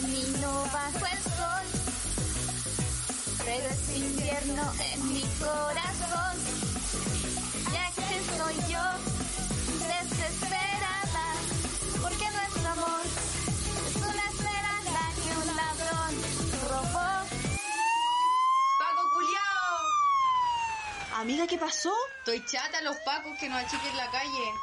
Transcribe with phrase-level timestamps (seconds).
[0.00, 1.66] camino bajo el sol.
[3.44, 6.34] Pero es invierno en mi corazón.
[7.72, 8.86] Ya que soy yo,
[9.88, 11.26] desesperada,
[12.02, 13.00] porque nuestro amor
[13.86, 16.12] es una esperanza que un ladrón
[16.68, 17.10] robó.
[18.78, 19.78] ¡Paco culiao!
[21.20, 21.94] Amiga, ¿qué pasó?
[22.18, 24.54] Estoy chata los pacos que nos achiquen la calle.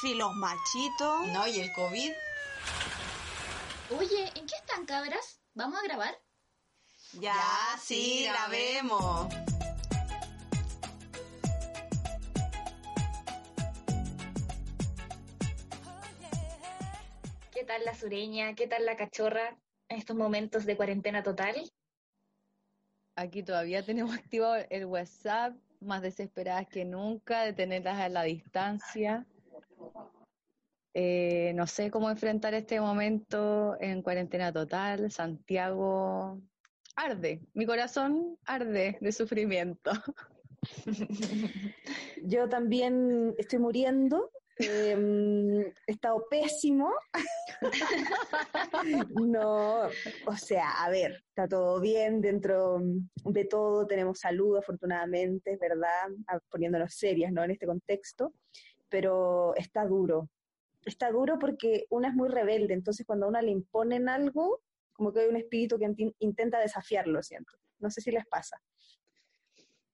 [0.00, 1.28] Si los machitos.
[1.28, 2.12] No, y el COVID.
[3.90, 5.40] Oye, ¿en qué están cabras?
[5.54, 6.14] ¿Vamos a grabar?
[7.14, 7.34] Ya,
[7.80, 9.34] sí, la vemos.
[17.50, 18.54] ¿Qué tal la sureña?
[18.54, 19.56] ¿Qué tal la cachorra
[19.88, 21.56] en estos momentos de cuarentena total?
[23.16, 29.26] Aquí todavía tenemos activado el WhatsApp, más desesperadas que nunca de tenerlas a la distancia.
[30.94, 35.10] Eh, no sé cómo enfrentar este momento en cuarentena total.
[35.10, 36.40] Santiago
[36.96, 39.92] arde, mi corazón arde de sufrimiento.
[42.24, 44.30] Yo también estoy muriendo.
[44.58, 44.96] eh,
[45.86, 46.92] he estado pésimo.
[49.14, 49.82] no,
[50.26, 52.80] o sea, a ver, está todo bien dentro
[53.24, 57.44] de todo, tenemos salud afortunadamente, es verdad, Ah, poniéndonos serias, ¿no?
[57.44, 58.32] En este contexto,
[58.88, 60.28] pero está duro.
[60.88, 65.12] Está duro porque una es muy rebelde, entonces cuando a una le imponen algo, como
[65.12, 67.52] que hay un espíritu que intenta desafiarlo, siento.
[67.78, 68.60] No sé si les pasa.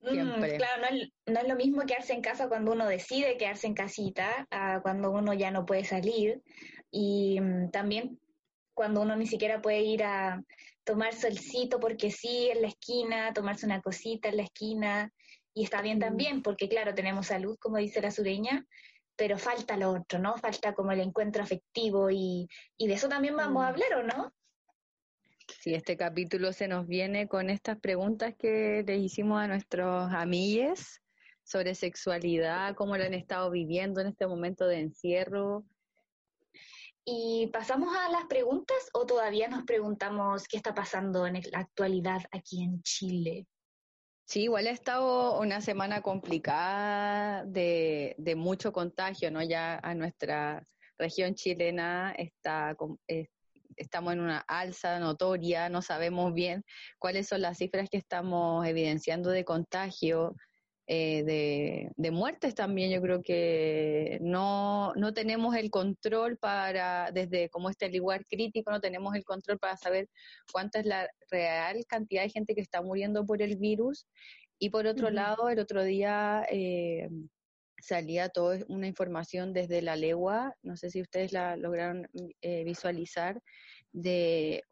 [0.00, 0.54] Siempre.
[0.54, 3.66] Mm, claro, no es, no es lo mismo quedarse en casa cuando uno decide quedarse
[3.66, 6.42] en casita, a cuando uno ya no puede salir.
[6.90, 8.20] Y mm, también
[8.74, 10.42] cuando uno ni siquiera puede ir a
[10.84, 15.12] tomar solcito porque sí, en la esquina, tomarse una cosita en la esquina.
[15.54, 18.66] Y está bien también, porque claro, tenemos salud, como dice la sureña,
[19.16, 20.36] pero falta lo otro, ¿no?
[20.36, 24.32] Falta como el encuentro afectivo y, y de eso también vamos a hablar, ¿o no?
[25.60, 31.00] Si este capítulo se nos viene con estas preguntas que les hicimos a nuestros amigues
[31.42, 35.64] sobre sexualidad, cómo lo han estado viviendo en este momento de encierro.
[37.04, 42.22] ¿Y pasamos a las preguntas o todavía nos preguntamos qué está pasando en la actualidad
[42.32, 43.46] aquí en Chile?
[44.26, 49.42] Sí, igual ha estado una semana complicada de, de mucho contagio, ¿no?
[49.42, 50.66] Ya a nuestra
[50.98, 52.74] región chilena está,
[53.76, 56.64] estamos en una alza notoria, no sabemos bien
[56.98, 60.34] cuáles son las cifras que estamos evidenciando de contagio,
[60.86, 62.90] eh, de, de muertes también.
[62.90, 68.80] Yo creo que no, no tenemos el control para, desde como este lugar crítico, no
[68.80, 70.08] tenemos el control para saber
[70.52, 74.06] cuánta es la real cantidad de gente que está muriendo por el virus.
[74.58, 77.08] Y por otro lado, el otro día eh,
[77.80, 82.08] salía toda una información desde la legua, no sé si ustedes la lograron
[82.40, 83.42] eh, visualizar,
[83.92, 84.62] de,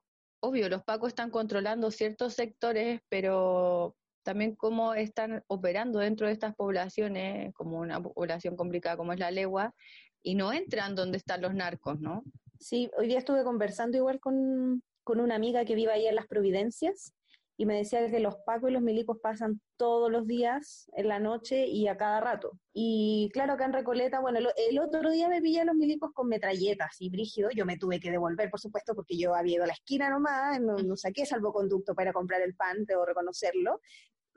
[0.40, 6.54] obvio, los pacos están controlando ciertos sectores, pero también cómo están operando dentro de estas
[6.54, 9.74] poblaciones, como una población complicada como es la legua,
[10.22, 12.22] y no entran donde están los narcos, ¿no?
[12.58, 16.28] Sí, hoy día estuve conversando igual con, con una amiga que vive ahí en Las
[16.28, 17.12] Providencias
[17.56, 21.20] y me decía que los pacos y los milicos pasan todos los días en la
[21.20, 22.58] noche y a cada rato.
[22.72, 26.12] Y claro, acá en Recoleta, bueno, el, el otro día me pillé a los milicos
[26.14, 29.64] con metralletas y brígido, yo me tuve que devolver, por supuesto, porque yo había ido
[29.64, 33.80] a la esquina nomás, no, no saqué salvoconducto para comprar el pan, debo reconocerlo.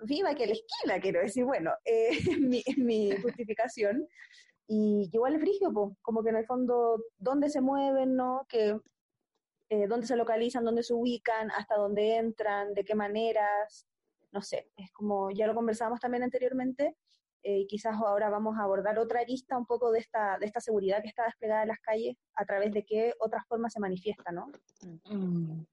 [0.04, 4.08] Viva que la esquina, quiero decir, bueno, eh, mi, mi justificación.
[4.68, 8.46] Y igual es frigio, po, como que en el fondo, dónde se mueven, ¿no?
[8.50, 8.80] Que,
[9.70, 13.88] eh, dónde se localizan, dónde se ubican, hasta dónde entran, de qué maneras,
[14.32, 16.96] no sé, es como, ya lo conversamos también anteriormente,
[17.42, 20.60] eh, y quizás ahora vamos a abordar otra arista un poco de esta, de esta
[20.60, 24.32] seguridad que está desplegada en las calles, a través de qué otras formas se manifiesta,
[24.32, 24.48] ¿no?
[25.10, 25.64] Mm.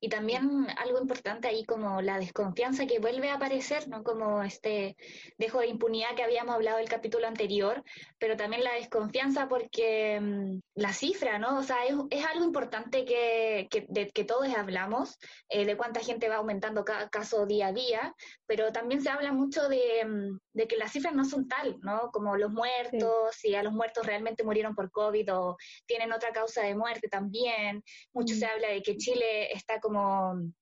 [0.00, 4.02] Y también algo importante ahí como la desconfianza que vuelve a aparecer, ¿no?
[4.02, 4.96] Como este
[5.36, 7.82] dejo de impunidad que habíamos hablado el capítulo anterior,
[8.18, 11.58] pero también la desconfianza porque mm, la cifra, ¿no?
[11.58, 16.00] O sea, es, es algo importante que, que, de que todos hablamos, eh, de cuánta
[16.00, 18.14] gente va aumentando cada caso día a día,
[18.46, 22.10] pero también se habla mucho de, mm, de que las cifras no son tal, ¿no?
[22.12, 26.62] Como los muertos, si a los muertos realmente murieron por COVID o tienen otra causa
[26.62, 27.82] de muerte también.
[28.12, 30.52] Mucho se habla de que Chile está como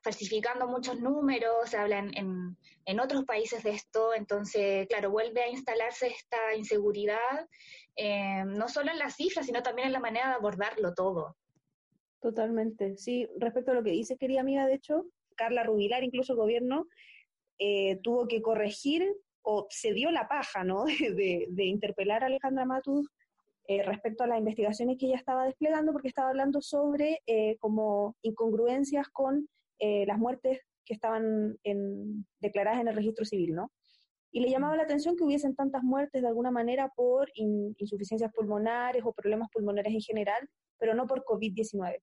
[0.00, 5.50] falsificando muchos números, se habla en, en, otros países de esto, entonces, claro, vuelve a
[5.50, 7.48] instalarse esta inseguridad,
[7.96, 11.36] eh, no solo en las cifras, sino también en la manera de abordarlo todo.
[12.20, 15.04] Totalmente, sí, respecto a lo que dice, querida amiga, de hecho,
[15.36, 16.86] Carla Rubilar, incluso el gobierno,
[17.58, 19.12] eh, tuvo que corregir
[19.42, 20.84] o se dio la paja, ¿no?,
[21.16, 23.08] de, de interpelar a Alejandra Matus
[23.70, 28.16] eh, respecto a las investigaciones que ella estaba desplegando, porque estaba hablando sobre eh, como
[28.22, 29.46] incongruencias con
[29.78, 31.58] eh, las muertes que estaban
[32.40, 33.70] declaradas en el registro civil, ¿no?
[34.32, 39.02] Y le llamaba la atención que hubiesen tantas muertes de alguna manera por insuficiencias pulmonares
[39.04, 40.48] o problemas pulmonares en general,
[40.78, 41.98] pero no por COVID-19.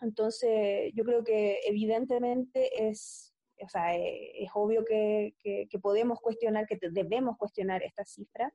[0.00, 6.78] Entonces, yo creo que evidentemente es, o sea, es obvio que, que, podemos cuestionar, que
[6.92, 8.52] debemos cuestionar esta cifra,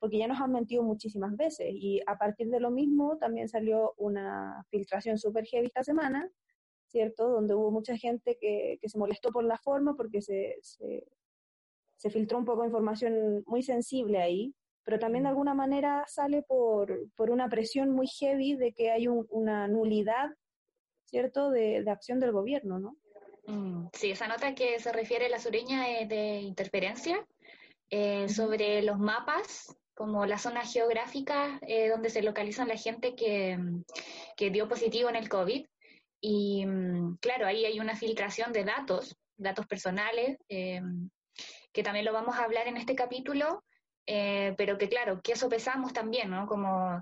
[0.00, 1.68] porque ya nos han mentido muchísimas veces.
[1.70, 6.28] Y a partir de lo mismo también salió una filtración súper heavy esta semana,
[6.88, 7.28] ¿cierto?
[7.28, 11.06] Donde hubo mucha gente que, que se molestó por la forma, porque se, se,
[11.96, 16.42] se filtró un poco de información muy sensible ahí, pero también de alguna manera sale
[16.42, 20.30] por, por una presión muy heavy de que hay una nulidad
[21.10, 22.96] ¿cierto?, de, acción del gobierno, ¿no?
[23.46, 27.26] Mm, sí, esa nota que se refiere a la sureña es de interferencia
[27.90, 33.58] eh, sobre los mapas, como la zona geográfica eh, donde se localizan la gente que,
[34.36, 35.66] que, dio positivo en el COVID.
[36.20, 40.80] Y mm, claro, ahí hay una filtración de datos, datos personales, eh,
[41.72, 43.64] que también lo vamos a hablar en este capítulo,
[44.06, 46.48] pero que claro, que eso pesamos también, ¿no?
[46.48, 47.00] Como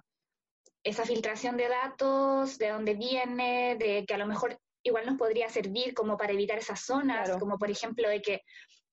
[0.84, 5.48] esa filtración de datos, de dónde viene, de que a lo mejor igual nos podría
[5.48, 8.42] servir como para evitar esas zonas, como por ejemplo de que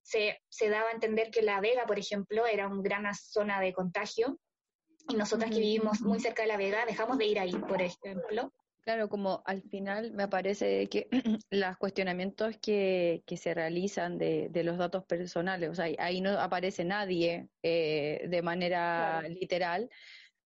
[0.06, 3.74] se, se, daba a entender que La Vega, por ejemplo, era una gran zona de
[3.74, 4.40] contagio
[5.10, 8.54] y nosotras que vivimos muy cerca de La Vega dejamos de ir ahí, por ejemplo.
[8.82, 11.08] Claro, como al final me parece que
[11.50, 16.40] los cuestionamientos que, que se realizan de, de, los datos personales, o sea, ahí no
[16.40, 19.90] aparece nadie eh, de manera literal,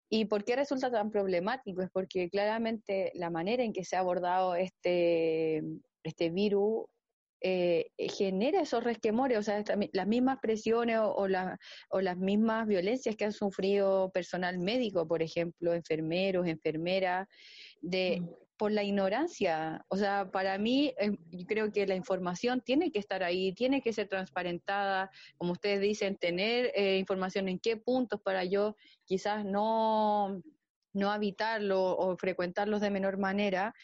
[0.08, 1.82] ¿Y por qué resulta tan problemático?
[1.82, 5.62] Es porque claramente la manera en que se ha abordado este,
[6.04, 6.86] este virus
[7.40, 9.62] eh, genera esos resquemores, o sea,
[9.92, 11.28] las mismas presiones o, o,
[12.00, 17.28] las mismas violencias que han sufrido personal médico, por ejemplo, enfermeros, enfermeras,
[17.80, 19.84] de, mm por la ignorancia.
[19.88, 23.82] O sea, para mí, eh, yo creo que la información tiene que estar ahí, tiene
[23.82, 29.44] que ser transparentada, como ustedes dicen, tener eh, información en qué puntos para yo quizás
[29.44, 30.42] no,
[30.92, 33.74] no habitarlo o frecuentarlos de menor manera,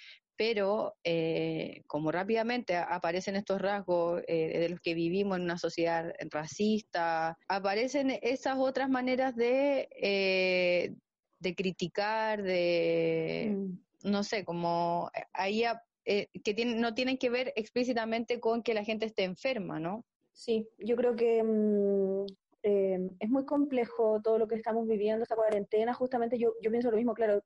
[0.44, 7.38] pero eh, como rápidamente aparecen estos rasgos de los que vivimos en una sociedad racista,
[7.46, 10.96] aparecen esas otras maneras de,
[11.38, 13.54] de criticar, de...
[13.56, 15.64] Mm no sé, como eh, ahí
[16.04, 20.04] eh, que no tienen que ver explícitamente con que la gente esté enferma, ¿no?
[20.32, 22.26] Sí, yo creo que mm,
[22.62, 26.90] eh, es muy complejo todo lo que estamos viviendo, esta cuarentena, justamente yo, yo pienso
[26.90, 27.42] lo mismo, claro,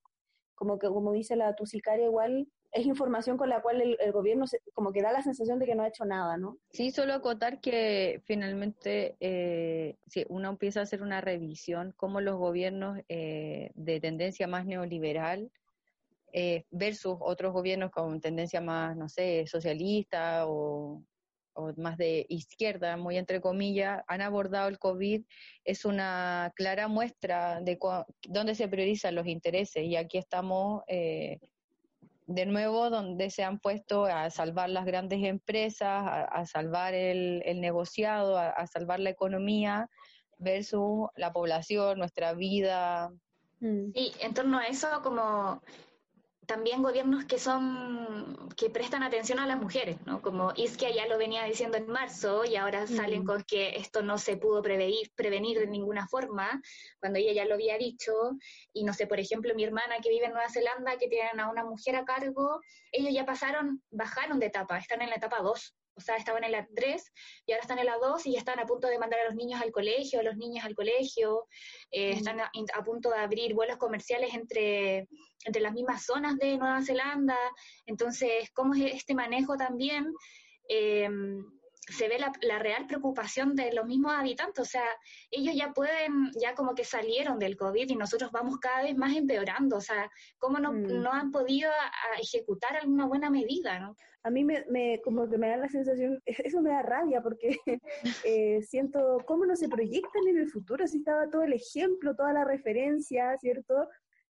[0.54, 4.92] como que como dice la tusicaria igual, es información con la cual el, gobierno como
[4.92, 6.58] que da la sensación de que no ha hecho nada, ¿no?
[6.70, 12.36] Sí, solo acotar que finalmente eh, si uno empieza a hacer una revisión, como los
[12.36, 15.50] gobiernos de tendencia más neoliberal
[16.38, 21.02] eh, versus otros gobiernos con tendencia más, no sé, socialista o,
[21.78, 25.24] más de izquierda, muy entre comillas, han abordado el COVID,
[25.64, 27.78] es una clara muestra de
[28.28, 29.82] dónde se priorizan los intereses.
[29.82, 31.40] Y aquí estamos eh,
[32.26, 38.36] de nuevo donde se han puesto a salvar las grandes empresas, a, salvar el, negociado,
[38.38, 39.88] a, salvar la economía
[40.38, 43.10] versus la población, nuestra vida.
[43.60, 43.92] Mm.
[43.94, 45.62] Sí, en torno a eso, como
[46.46, 50.22] también gobiernos que son que prestan atención a las mujeres, ¿no?
[50.22, 54.16] Como Isquia ya lo venía diciendo en marzo y ahora salen con que esto no
[54.16, 56.62] se pudo prevenir, prevenir de ninguna forma,
[56.98, 58.12] cuando ella ya lo había dicho.
[58.72, 61.50] Y no sé, por ejemplo, mi hermana que vive en Nueva Zelanda, que tienen a
[61.50, 62.60] una mujer a cargo,
[62.92, 66.52] ellos ya pasaron, bajaron de etapa, están en la etapa 2 o sea, estaban en
[66.52, 67.12] la 3
[67.46, 69.34] y ahora están en la 2 y ya están a punto de mandar a los
[69.34, 71.48] niños al colegio, a los niños al colegio,
[71.90, 72.50] eh, están a,
[72.84, 75.08] punto de abrir vuelos comerciales entre,
[75.44, 77.38] entre las mismas zonas de Nueva Zelanda.
[77.86, 80.12] Entonces, ¿cómo es este manejo también?
[80.68, 81.08] Eh,
[81.86, 84.84] se ve la, la, real preocupación de los mismos habitantes, o sea,
[85.30, 89.14] ellos ya pueden, ya como que salieron del COVID y nosotros vamos cada vez más
[89.16, 91.02] empeorando, o sea, ¿cómo no, mm.
[91.02, 91.70] no han podido
[92.20, 93.96] ejecutar alguna buena medida, no?
[94.22, 97.56] A mí me, me, como que me da la sensación, eso me da rabia porque
[98.24, 102.32] eh, siento cómo no se proyectan en el futuro, si estaba todo el ejemplo, toda
[102.32, 103.88] la referencia, ¿cierto?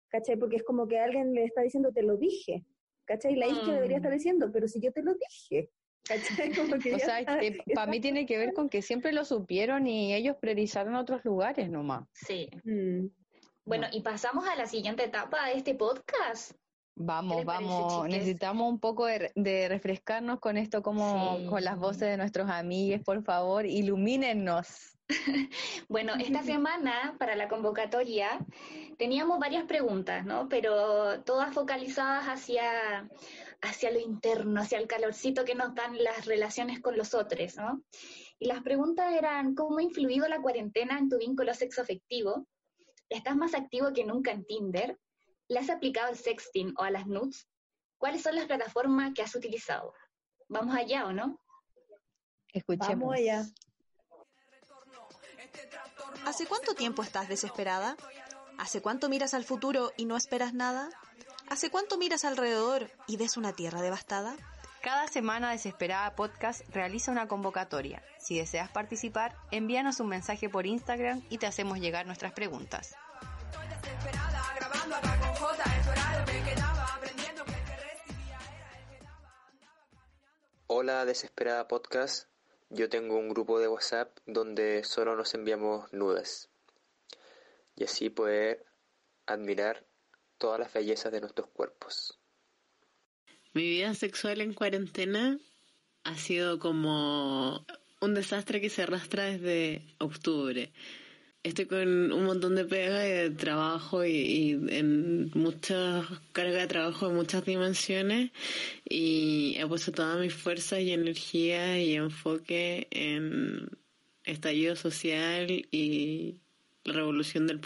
[0.09, 0.37] ¿Cachai?
[0.37, 2.63] Porque es como que alguien le está diciendo, te lo dije,
[3.05, 3.35] ¿cachai?
[3.35, 3.71] La mm.
[3.71, 5.71] debería estar diciendo, pero si yo te lo dije,
[6.95, 7.25] o sea,
[7.75, 11.69] para mí tiene que ver con que siempre lo supieron y ellos priorizaron otros lugares
[11.69, 12.07] nomás.
[12.13, 12.49] Sí.
[12.63, 13.07] Mm.
[13.65, 16.53] Bueno, y pasamos a la siguiente etapa de este podcast.
[17.01, 22.49] Vamos, vamos, necesitamos un poco de, refrescarnos con esto, como con las voces de nuestros
[22.49, 24.97] amigos, por favor, ilumínennos.
[25.87, 28.45] Bueno, esta semana para la convocatoria
[28.99, 30.47] teníamos varias preguntas, ¿no?
[30.49, 33.09] Pero todas focalizadas hacia,
[33.61, 37.83] hacia lo interno, hacia el calorcito que nos dan las relaciones con los otros, ¿no?
[38.39, 42.47] Y las preguntas eran, ¿cómo ha influido la cuarentena en tu vínculo sexoafectivo?
[43.09, 44.97] ¿Estás más activo que nunca en Tinder?
[45.47, 47.47] ¿Le has aplicado el sexting o a las nudes?
[47.97, 49.93] ¿Cuáles son las plataformas que has utilizado?
[50.47, 51.39] Vamos allá, ¿o no?
[52.53, 52.99] Escuchemos.
[52.99, 53.45] Vamos allá.
[56.25, 57.97] ¿Hace cuánto tiempo estás desesperada?
[58.57, 60.89] ¿Hace cuánto miras al futuro y no esperas nada?
[61.49, 64.35] ¿Hace cuánto miras alrededor y ves una tierra devastada?
[64.83, 68.03] Cada semana Desesperada Podcast realiza una convocatoria.
[68.19, 72.95] Si deseas participar, envíanos un mensaje por Instagram y te hacemos llegar nuestras preguntas.
[80.67, 82.27] Hola Desesperada Podcast,
[82.69, 86.49] yo tengo un grupo de WhatsApp donde solo nos enviamos nudes
[87.75, 88.67] y así poder
[89.25, 89.88] admirar
[90.39, 92.17] todas las bellezas de nuestros cuerpos.
[93.53, 95.37] Mi vida sexual en cuarentena
[96.03, 97.65] ha sido como
[98.01, 100.71] un desastre que se arrastra desde octubre.
[101.41, 107.07] Estoy con un montón de pega y de trabajo y, en mucha carga de trabajo
[107.07, 108.31] en muchas dimensiones
[108.83, 113.69] y he puesto todas mis fuerzas y energía y enfoque en
[114.25, 116.41] estallido social y
[116.83, 117.59] la revolución del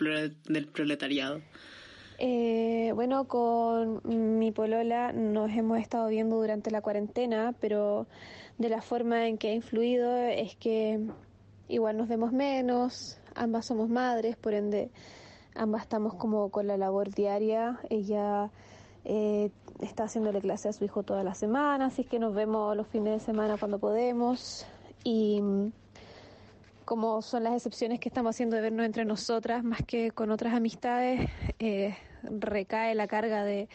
[0.68, 1.42] proletariado.
[2.25, 4.00] Eh, bueno, con
[4.39, 8.08] mi polola nos hemos estado viendo durante la cuarentena, pero
[8.58, 11.06] de la forma en que ha influido es que
[11.68, 14.89] igual nos vemos menos, ambas somos madres, por ende
[15.53, 17.77] ambas estamos como con la labor diaria.
[17.89, 18.51] Ella
[19.03, 19.51] eh,
[19.82, 23.15] está haciéndole clase a su hijo toda la semana, así que nos vemos los fines
[23.15, 24.65] de semana cuando podemos.
[25.03, 25.42] Y
[26.84, 30.54] como son las excepciones que estamos haciendo de vernos entre nosotras más que con otras
[30.54, 33.70] amistades, eh, recae la carga de,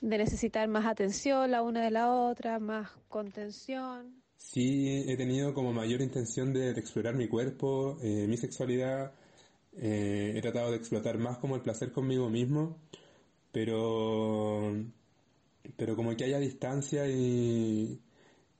[0.00, 4.22] de necesitar más atención la una de la otra, más contención.
[4.36, 9.12] Sí, he tenido como mayor intención de, de explorar mi cuerpo, eh, mi sexualidad.
[9.76, 12.78] eh, he tratado de explotar más como el placer conmigo mismo,
[13.52, 14.72] pero,
[15.76, 18.00] pero como que haya distancia y,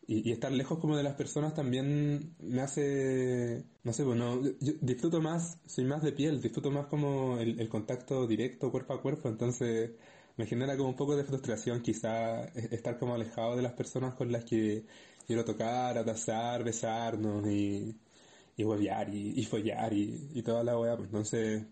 [0.07, 5.21] y, estar lejos como de las personas también me hace, no sé, bueno, yo disfruto
[5.21, 9.91] más, soy más de piel, disfruto más como el, contacto directo cuerpo a cuerpo, entonces
[10.37, 14.15] me genera como un poco de frustración quizá e- estar como alejado de las personas
[14.15, 14.87] con las que
[15.27, 17.99] quiero tocar, abrazar, besarnos y,
[18.57, 21.65] y huevear y, follar y, y toda la weá, pues entonces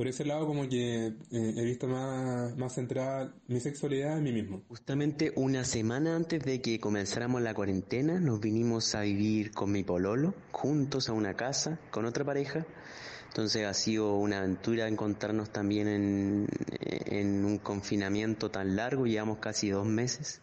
[0.00, 4.32] por ese lado como que eh, he visto más, más centrada mi sexualidad en mí
[4.32, 4.62] mismo.
[4.66, 9.82] Justamente una semana antes de que comenzáramos la cuarentena, nos vinimos a vivir con mi
[9.82, 12.64] pololo, juntos a una casa, con otra pareja.
[13.28, 16.46] Entonces ha sido una aventura encontrarnos también en,
[16.80, 20.40] en un confinamiento tan largo, llevamos casi dos meses.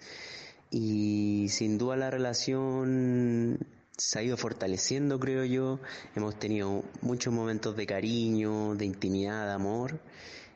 [0.70, 3.58] Y sin duda la relación
[3.98, 5.80] se ha ido fortaleciendo, creo yo.
[6.16, 10.00] Hemos tenido muchos momentos de cariño, de intimidad, de amor.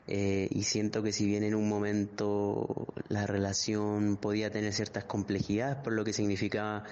[0.06, 5.76] Eh, y siento que si bien en un momento la relación podía tener ciertas complejidades
[5.76, 6.82] por lo que significaba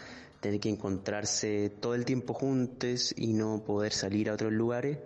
[0.40, 4.98] tener que encontrarse todo el tiempo juntos y no poder salir a otros lugares,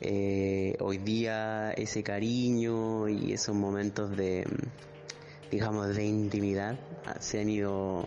[0.00, 4.44] eh, hoy día ese cariño y esos momentos de,
[5.50, 6.78] digamos, de intimidad
[7.20, 8.06] se han ido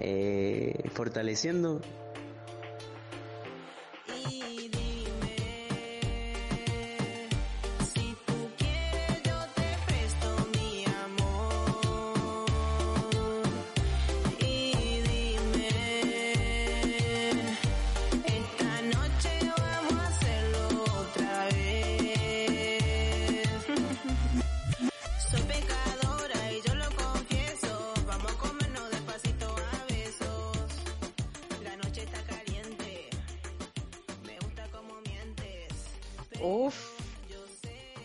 [0.00, 1.82] eh, fortaleciendo
[36.42, 37.10] Uf.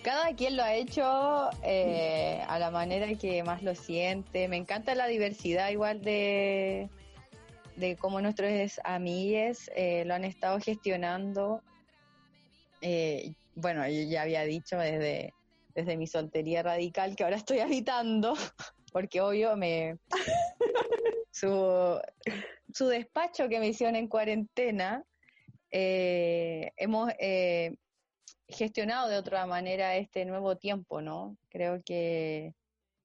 [0.06, 4.48] Cada quien lo ha hecho eh, a la manera que más lo siente.
[4.48, 6.90] Me encanta la diversidad igual de,
[7.76, 11.64] de cómo nuestros amigues eh, lo han estado gestionando.
[12.82, 15.34] Eh, bueno, yo ya había dicho desde,
[15.74, 18.36] desde mi soltería radical que ahora estoy habitando,
[18.94, 19.98] porque obvio me
[21.32, 22.00] su,
[22.72, 25.04] su despacho que me hicieron en cuarentena,
[25.72, 27.12] hemos
[28.48, 31.38] gestionado de otra manera este nuevo tiempo, ¿no?
[31.50, 32.54] Creo que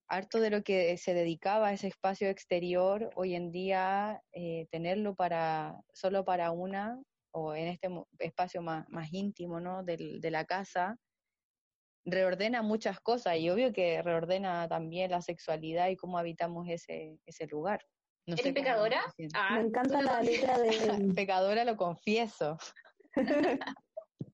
[0.09, 5.14] harto de lo que se dedicaba a ese espacio exterior, hoy en día eh, tenerlo
[5.14, 7.00] para solo para una
[7.32, 9.85] o en este espacio más, más íntimo, ¿no?
[9.85, 10.97] Del- de la casa,
[12.04, 17.47] reordena muchas cosas y obvio que reordena también la sexualidad y cómo habitamos ese, ese
[17.47, 17.85] lugar.
[18.26, 19.00] No ¿Eres pecadora?
[19.35, 20.70] Ah, Me encanta la letra de...
[21.14, 22.59] Pecadora lo confieso.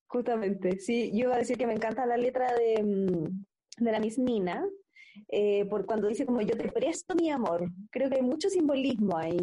[0.07, 3.45] Justamente, sí, yo iba a decir que me encanta la letra de, mm,
[3.83, 4.65] de la Miss Nina,
[5.27, 7.69] eh, por cuando dice como yo te presto mi amor.
[7.91, 9.37] Creo que hay mucho simbolismo ahí,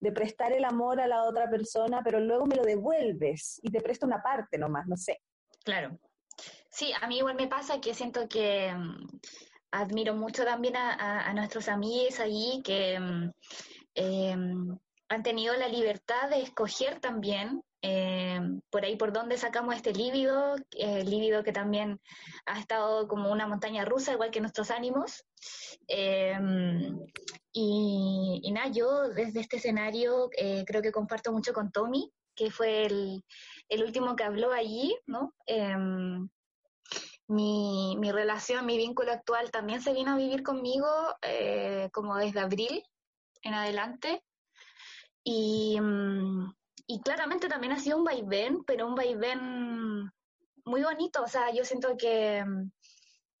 [0.00, 3.80] de prestar el amor a la otra persona, pero luego me lo devuelves y te
[3.80, 5.20] presto una parte nomás, no sé.
[5.64, 5.98] Claro.
[6.70, 9.06] Sí, a mí igual me pasa que siento que mm,
[9.72, 13.30] admiro mucho también a, a- nuestros amigos allí que mm,
[13.94, 14.78] em,
[15.08, 20.56] han tenido la libertad de escoger también em, por ahí por dónde sacamos este líbido,
[20.70, 22.00] eh, líbido que también
[22.46, 25.22] ha estado como una montaña rusa, igual que nuestros ánimos.
[25.86, 26.98] Em,
[27.52, 32.50] y, y nada, yo desde este escenario eh, creo que comparto mucho con Tommy, que
[32.50, 33.22] fue el,
[33.68, 35.34] el último que habló allí, ¿no?
[35.46, 36.26] Em,
[37.28, 40.88] mi, mi relación, mi vínculo actual también se vino a vivir conmigo
[41.20, 42.82] eh, como desde abril
[43.42, 44.22] en adelante.
[45.22, 46.50] Y, mm,
[46.86, 50.10] y claramente también ha sido un vaivén, pero un vaivén
[50.64, 51.22] muy bonito.
[51.22, 52.44] O sea, yo siento que,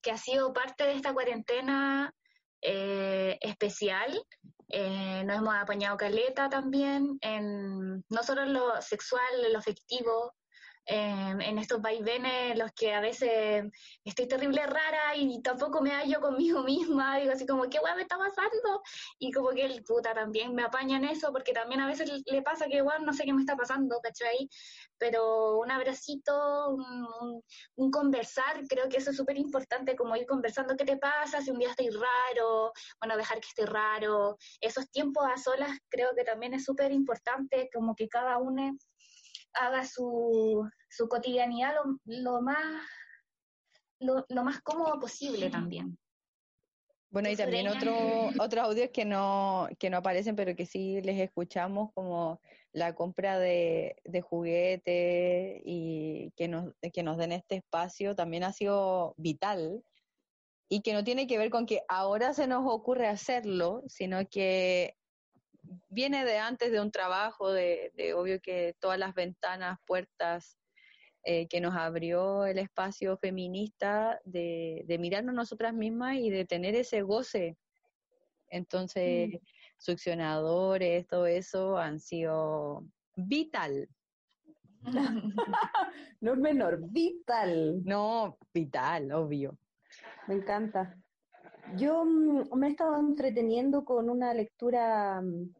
[0.00, 2.14] que ha sido parte de esta cuarentena
[2.62, 4.18] eh, especial.
[4.68, 10.34] Eh, nos hemos apañado caleta también, en, no solo en lo sexual, en lo afectivo,
[10.86, 13.64] en, en estos vaivenes en los que a veces
[14.04, 18.02] estoy terrible rara y tampoco me hallo conmigo misma, digo así como, ¿qué weá me
[18.02, 18.82] está pasando?
[19.18, 22.42] Y como que el puta también me apaña en eso, porque también a veces le
[22.42, 24.48] pasa que igual no sé qué me está pasando, ¿cachai?
[24.98, 27.42] Pero un abracito, un, un-
[27.76, 31.50] un conversar, creo que eso es súper importante, como ir conversando qué te pasa, si
[31.50, 34.36] un día estoy raro, bueno, dejar que esté raro.
[34.60, 38.76] Esos tiempos a solas creo que también es súper importante, como que cada uno
[39.54, 42.82] haga su, su cotidianidad lo, lo más
[44.00, 45.98] lo, lo más cómodo posible también.
[47.10, 47.94] Bueno, y también otro,
[48.40, 52.40] otros audios que no, que no aparecen, pero que sí les escuchamos, como
[52.72, 58.52] la compra de, de juguetes y que nos, que nos den este espacio, también ha
[58.52, 59.84] sido vital
[60.68, 64.96] y que no tiene que ver con que ahora se nos ocurre hacerlo, sino que
[65.88, 70.58] viene de antes de un trabajo, de, de obvio que todas las ventanas, puertas
[71.26, 76.74] eh, que nos abrió el espacio feminista de, de mirarnos nosotras mismas y de tener
[76.74, 77.56] ese goce.
[78.50, 79.30] Entonces,
[79.78, 82.84] succionadores, todo eso han sido
[83.16, 83.88] vital.
[86.20, 87.82] No es menor, vital.
[87.84, 89.58] No, vital, obvio.
[90.26, 90.96] Me encanta.
[91.76, 95.54] Yo mm, me he estado entreteniendo con una lectura mm,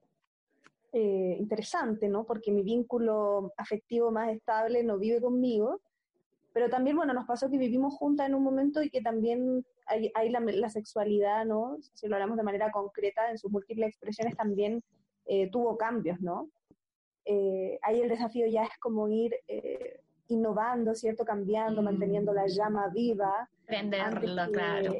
[0.94, 2.24] eh, interesante, ¿no?
[2.24, 5.80] Porque mi vínculo afectivo más estable no vive conmigo,
[6.52, 10.12] pero también, bueno, nos pasó que vivimos juntas en un momento y que también hay,
[10.14, 11.76] hay la, la sexualidad, ¿no?
[11.94, 14.82] Si lo hablamos de manera concreta, en sus múltiples expresiones también
[15.26, 16.48] eh, tuvo cambios, ¿no?
[17.24, 21.24] Eh, ahí el desafío ya es como ir eh, innovando, ¿cierto?
[21.24, 23.48] Cambiando, manteniendo la llama viva.
[23.66, 24.94] Prenderlo, que- claro.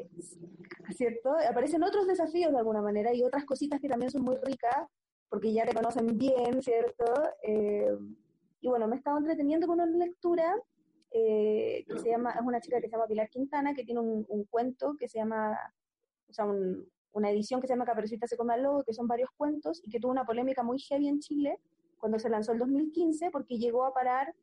[0.93, 1.29] ¿cierto?
[1.49, 4.87] Aparecen otros desafíos de alguna manera y otras cositas que también son muy ricas,
[5.35, 7.03] porque ya te conocen bien, ¿cierto?
[7.43, 7.91] Eh,
[8.61, 10.55] y bueno, me he estado entreteniendo con una lectura
[11.11, 14.45] eh, que se llama, es una chica que se llama Pilar Quintana, que tiene un,
[14.45, 15.59] cuento que se llama,
[16.29, 19.07] o sea, un- una edición que se llama Caperucita se come al lobo, que son
[19.09, 21.59] varios cuentos, y que tuvo una polémica muy heavy en Chile
[21.97, 24.33] cuando se lanzó el 2015, porque llegó a parar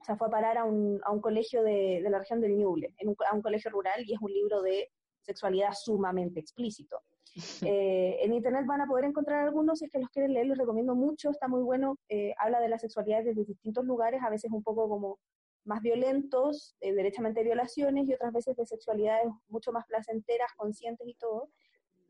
[0.00, 2.56] o sea, fue a parar a un, a un colegio de, de la región del
[2.56, 7.00] Ñuble, en a un colegio rural, y es un libro de sexualidad sumamente explícito.
[7.66, 10.58] Eh, en internet van a poder encontrar algunos, si es que los quieren leer, les
[10.58, 14.52] recomiendo mucho, está muy bueno, eh, habla de la sexualidad desde distintos lugares, a veces
[14.52, 15.18] un poco como
[15.64, 21.14] más violentos, eh, derechamente violaciones, y otras veces de sexualidades mucho más placenteras, conscientes y
[21.14, 21.50] todo.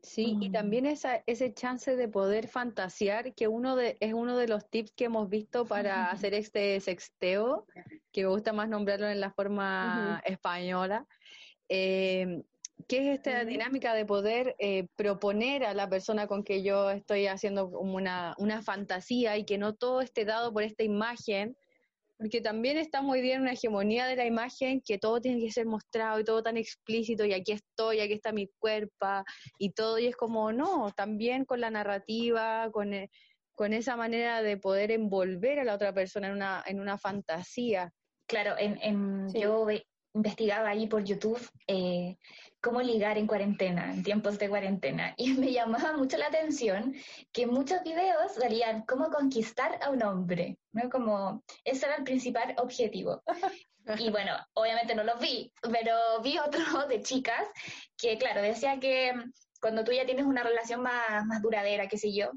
[0.01, 4.47] Sí, y también esa, ese chance de poder fantasear, que uno de, es uno de
[4.47, 7.65] los tips que hemos visto para hacer este sexteo,
[8.11, 11.07] que me gusta más nombrarlo en la forma española,
[11.69, 12.43] eh,
[12.87, 17.27] que es esta dinámica de poder eh, proponer a la persona con que yo estoy
[17.27, 21.57] haciendo como una, una fantasía y que no todo esté dado por esta imagen,
[22.17, 25.65] porque también está muy bien una hegemonía de la imagen que todo tiene que ser
[25.65, 29.23] mostrado y todo tan explícito y aquí estoy, aquí está mi cuerpo
[29.57, 33.09] y todo y es como no, también con la narrativa, con, eh,
[33.53, 37.91] con esa manera de poder envolver a la otra persona en una, en una fantasía.
[38.27, 39.85] Claro, en, en- yo ve-
[40.15, 42.17] investigaba ahí por YouTube eh,
[42.61, 46.95] cómo ligar en cuarentena, en tiempos de cuarentena, y me llamaba mucho la atención
[47.31, 50.89] que muchos videos salían cómo conquistar a un hombre, ¿no?
[50.89, 53.21] Como ese era el principal objetivo.
[53.99, 57.47] Y bueno, obviamente no los vi, pero vi otro de chicas
[57.95, 59.13] que, claro, decía que
[59.61, 62.31] cuando tú ya tienes una relación más, más duradera, qué sé yo,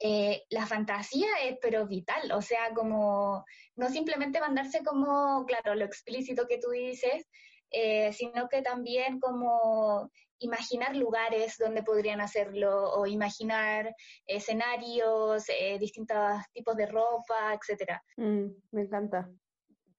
[0.00, 3.44] eh, la fantasía es pero vital, o sea, como
[3.76, 7.28] no simplemente mandarse como, claro, lo explícito que tú dices,
[7.70, 10.10] eh, sino que también como
[10.40, 13.94] imaginar lugares donde podrían hacerlo o imaginar
[14.26, 16.18] escenarios, eh, distintos
[16.52, 18.02] tipos de ropa, etcétera.
[18.16, 19.30] Mm, me encanta.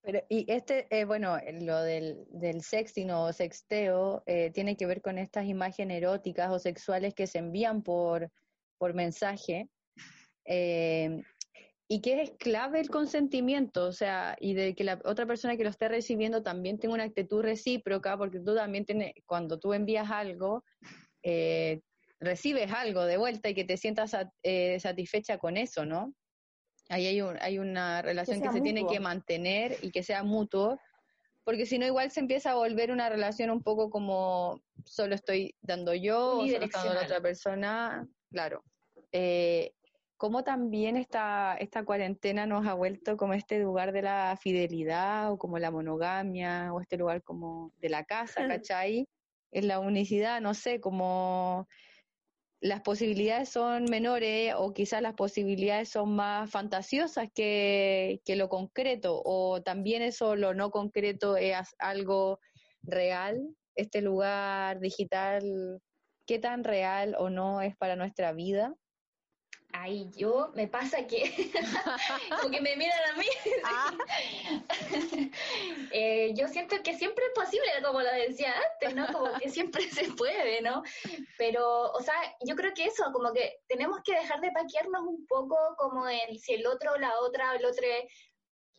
[0.02, 5.00] Pero, y este, eh, bueno, lo del, del sexting o sexteo eh, tiene que ver
[5.00, 8.28] con estas imágenes eróticas o sexuales que se envían por,
[8.78, 9.68] por mensaje.
[10.44, 11.22] Eh,
[11.88, 15.64] y que es clave el consentimiento, o sea, y de que la otra persona que
[15.64, 20.10] lo esté recibiendo también tenga una actitud recíproca, porque tú también tienes, cuando tú envías
[20.10, 20.64] algo,
[22.18, 24.16] recibes algo de vuelta y que te sientas
[24.78, 26.14] satisfecha con eso, ¿no?
[26.88, 30.78] Ahí hay, un, hay una relación que, se tiene que mantener y que sea mutuo,
[31.44, 35.54] porque si no igual se empieza a volver una relación un poco como solo estoy
[35.60, 38.62] dando yo o solo está dando la otra persona, claro.
[39.10, 39.72] Eh,
[40.22, 45.36] como también esta, esta cuarentena nos ha vuelto como este lugar de la fidelidad o
[45.36, 49.08] como la monogamia o este lugar como de la casa, ¿cachai?
[49.50, 51.66] Es la unicidad, no sé, como
[52.60, 59.20] las posibilidades son menores o quizás las posibilidades son más fantasiosas que, que, lo concreto
[59.24, 62.38] o también eso lo no concreto es algo
[62.84, 63.40] real,
[63.74, 65.82] este lugar digital,
[66.26, 68.72] qué tan real o no es para nuestra vida
[69.74, 71.22] Ay, yo me pasa que
[72.40, 73.26] como que me miran a mí.
[73.64, 73.92] Ah.
[75.92, 79.06] eh, yo siento que siempre es posible, como lo decía antes, ¿no?
[79.12, 80.82] Como que siempre se puede, ¿no?
[81.38, 82.14] Pero, o sea,
[82.46, 86.38] yo creo que eso, como que tenemos que dejar de paquearnos un poco como el
[86.38, 87.86] si el otro, la otra, el otro,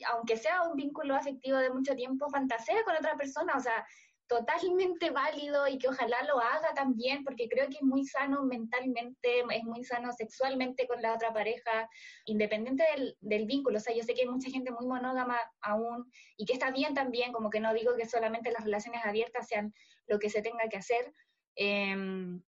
[0.08, 3.86] aunque sea un vínculo afectivo de mucho tiempo, fantasea con otra persona, o sea,
[4.34, 9.44] totalmente válido y que ojalá lo haga también, porque creo que es muy sano mentalmente,
[9.52, 11.88] es muy sano sexualmente con la otra pareja,
[12.26, 13.78] independiente del, del, vínculo.
[13.78, 16.96] O sea, yo sé que hay mucha gente muy monógama aún y que está bien
[16.96, 19.72] también, como que no digo que solamente las relaciones abiertas sean
[20.08, 21.14] lo que se tenga que hacer.
[21.56, 22.42] Em,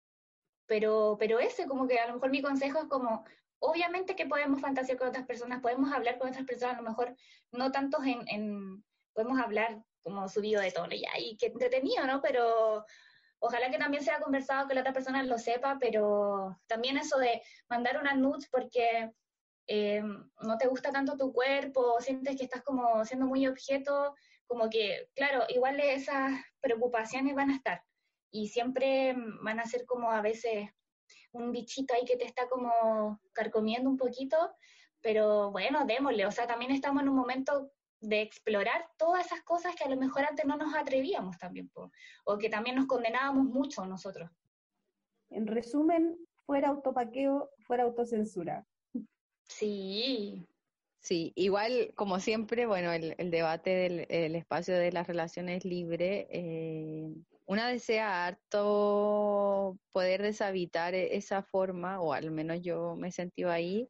[0.65, 3.25] pero, pero ese, como que a lo mejor mi consejo es como,
[3.59, 7.13] obviamente que podemos fantasear con otras personas, podemos hablar con otras personas, a lo mejor
[7.51, 12.21] no tantos en, en podemos hablar como subido de tono ya, y qué entretenido, ¿no?
[12.21, 12.85] Pero
[13.39, 17.41] ojalá que también sea conversado, que la otra persona lo sepa, pero también eso de
[17.69, 19.11] mandar una nudes porque
[19.67, 24.13] eh, no te gusta tanto tu cuerpo, sientes que estás como siendo muy objeto,
[24.45, 27.83] como que, claro, igual esas preocupaciones van a estar
[28.31, 30.69] y siempre van a ser como a veces
[31.31, 34.37] un bichito ahí que te está como carcomiendo un poquito,
[35.01, 37.71] pero bueno, démosle, o sea, también estamos en un momento
[38.03, 41.71] de explorar todas esas cosas que a lo mejor antes no nos atrevíamos también,
[42.25, 44.29] o que también nos condenábamos mucho nosotros.
[45.29, 48.65] En resumen, fuera autopaqueo, fuera autocensura.
[49.47, 50.45] Sí.
[50.99, 57.09] Sí, igual como siempre, bueno, el, debate del espacio de las relaciones libre, eh,
[57.45, 63.51] una desea harto poder deshabitar e, esa forma, o al menos yo me he sentido
[63.51, 63.89] ahí,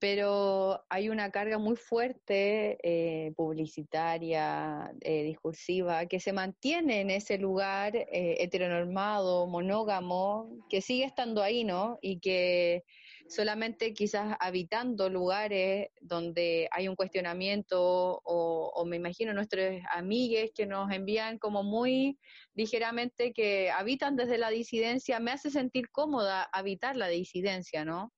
[0.00, 7.36] pero hay una carga muy fuerte eh, publicitaria, eh, discursiva, que se mantiene en ese
[7.36, 11.98] lugar eh, heteronormado, monógamo, que sigue estando ahí, ¿no?
[12.00, 12.84] Y que
[13.28, 20.64] solamente quizás habitando lugares donde hay un cuestionamiento o, o me imagino nuestros amigues que
[20.64, 22.18] nos envían como muy
[22.54, 28.10] ligeramente que habitan desde la disidencia, me hace sentir cómoda habitar la disidencia, ¿no?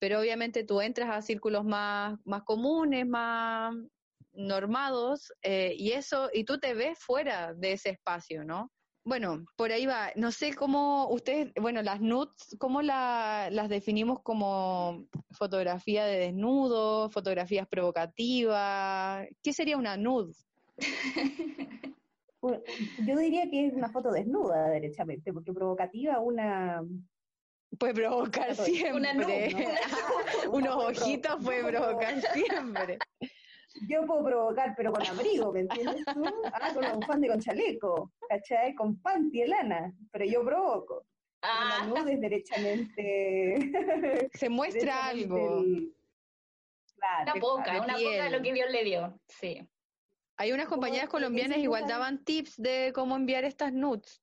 [0.00, 3.76] Pero obviamente tú entras a círculos más, más comunes, más
[4.32, 8.72] normados, eh, y eso, y tú te ves fuera de ese espacio, ¿no?
[9.04, 10.10] Bueno, por ahí va.
[10.16, 17.66] No sé cómo ustedes, bueno, las nudes, ¿cómo las definimos como fotografía de desnudo, fotografías
[17.68, 19.26] provocativas?
[19.42, 20.34] ¿Qué sería una nude?
[22.42, 26.82] Yo diría que es una foto desnuda, derechamente, porque provocativa una
[27.78, 29.54] Puede provocar siempre.
[30.50, 32.98] Unos ojitos puede provocar siempre.
[33.88, 36.24] Yo puedo provocar, pero con abrigo, ¿me entiendes tú?
[36.52, 38.74] Ah, con un fan de con chaleco, ¿cachai?
[38.74, 41.06] Con panty lana, pero yo provoco.
[41.42, 41.88] Ah.
[42.08, 43.70] Es derechamente.
[44.34, 45.60] Se muestra algo.
[45.60, 49.66] una poca, una poca de lo que Dios le dio, sí.
[50.36, 54.20] Hay unas compañías ¿Cómo- colombianas igual daban tips de cómo enviar estas nudes.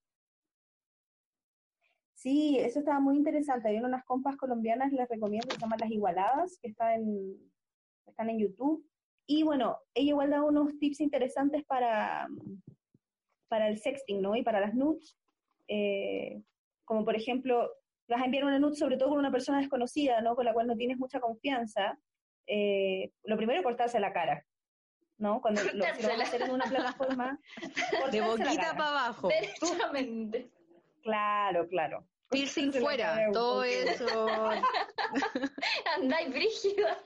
[2.27, 3.69] Sí, eso estaba muy interesante.
[3.69, 7.37] Hay unas compas colombianas, les recomiendo, se llaman Las Igualadas, que están en,
[8.05, 8.85] están en YouTube.
[9.25, 12.27] Y bueno, ella igual da unos tips interesantes para,
[13.47, 14.35] para el sexting, ¿no?
[14.35, 15.17] Y para las nudes.
[15.69, 16.41] Eh,
[16.83, 17.71] como por ejemplo,
[18.09, 20.35] vas a enviar una nude sobre todo con una persona desconocida, ¿no?
[20.35, 21.97] Con la cual no tienes mucha confianza.
[22.45, 24.45] Eh, lo primero, cortarse la cara,
[25.17, 25.39] ¿no?
[25.39, 27.39] Cuando lo, si lo vas a hacer en una plataforma,
[28.11, 29.29] De boquita para abajo.
[29.29, 30.51] Derechamente.
[31.03, 32.05] Claro, claro.
[32.29, 33.29] Piercing fuera.
[33.33, 34.27] Todo eso.
[35.95, 36.97] Andáis brígida.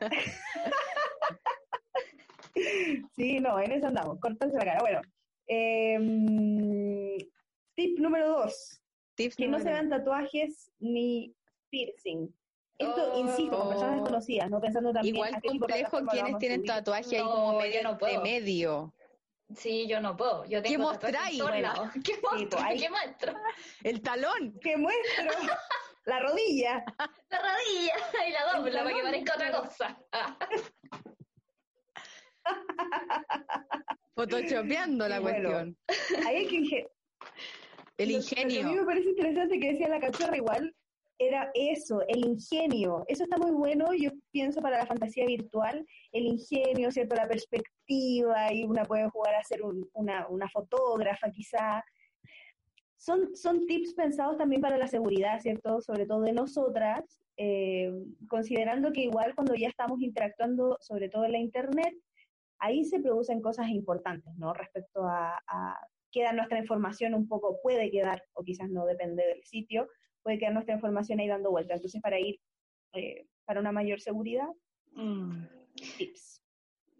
[3.14, 4.80] Sí, no, en eso andamos, cortarse la cara.
[4.80, 5.00] Bueno,
[5.46, 7.16] em,
[7.76, 8.82] tip número dos,
[9.14, 11.34] Tips que no se vean tatuajes ni
[11.70, 12.28] piercing.
[12.78, 13.18] Esto, Oh.
[13.20, 16.70] insisto, con personas desconocidas, no pensando también Igual complejo quienes tienen subir.
[16.70, 18.94] tatuaje ahí No, como medio no de medio.
[19.56, 20.44] Sí, yo no puedo.
[20.46, 21.42] Yo tengo en mostráis?
[21.42, 21.72] Bueno.
[22.04, 22.58] ¿Qué muestro?
[22.58, 23.34] pues ¿Qué muestro?
[23.82, 24.58] El talón.
[24.60, 25.24] ¡Que muestro!
[26.06, 26.84] la rodilla.
[27.30, 27.94] La rodilla
[28.28, 29.98] y la dobla para que parezca otra cosa.
[34.14, 35.50] Photoshopeando la bueno.
[35.50, 35.76] cuestión.
[36.26, 36.86] Ahí hay que
[37.98, 38.80] El Lo- Lo que a mí ingenio.
[38.80, 40.74] me parece interesante que decía la cachorra igual
[41.22, 43.04] era eso, el ingenio.
[43.06, 47.14] Eso está muy bueno, yo pienso para la fantasía virtual, el ingenio, ¿cierto?
[47.14, 51.84] La perspectiva, y una puede jugar a ser un- una, una fotógrafa quizá.
[52.96, 55.82] Son, son tips pensados también para la seguridad, ¿cierto?
[55.82, 57.92] Sobre todo de nosotras, eh,
[58.28, 61.94] considerando que igual cuando ya estamos interactuando, sobre todo en la Internet,
[62.58, 64.54] ahí se producen cosas importantes, ¿no?
[64.54, 65.78] Respecto a, a
[66.10, 69.86] queda nuestra información un poco, puede quedar, o quizás no depende del sitio,
[70.22, 71.74] puede quedar nuestra información ahí dando vuelta.
[71.74, 72.40] Entonces, para ir,
[72.92, 74.48] eh, para una mayor seguridad,
[74.92, 75.44] Mm.
[75.98, 76.42] tips.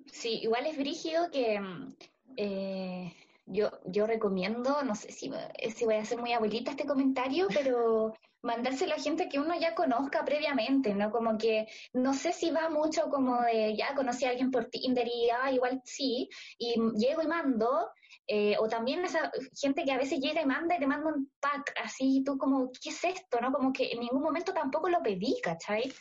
[0.06, 1.96] Sí, igual es brígido que mm,
[2.36, 3.12] eh,
[3.46, 5.30] yo, yo recomiendo, no sé si,
[5.74, 9.74] si voy a ser muy abuelita este comentario, pero mandárselo a gente que uno ya
[9.74, 11.10] conozca previamente, ¿no?
[11.10, 15.06] Como que no sé si va mucho como de ya conocí a alguien por Tinder
[15.06, 17.90] y ah, igual sí, y llego y mando,
[18.26, 21.30] eh, o también esa gente que a veces llega y manda y te manda un
[21.40, 23.40] pack así, y tú como, ¿qué es esto?
[23.40, 23.52] ¿No?
[23.52, 25.92] Como que en ningún momento tampoco lo pedí, ¿cachai?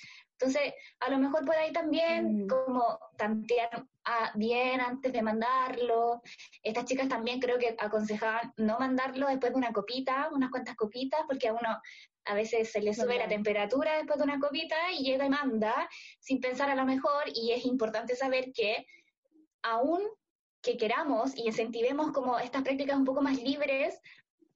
[0.42, 2.48] Entonces, a lo mejor por ahí también Mm.
[2.48, 6.22] como tantear ah, bien antes de mandarlo.
[6.64, 11.22] Estas chicas también creo que aconsejaban no mandarlo después de una copita, unas cuantas copitas,
[11.28, 11.82] porque a uno
[12.30, 15.90] a veces se le sube la temperatura después de una copita y llega y manda
[16.20, 18.86] sin pensar a lo mejor y es importante saber que
[19.64, 20.02] aún
[20.62, 24.00] que queramos y incentivemos como estas prácticas un poco más libres,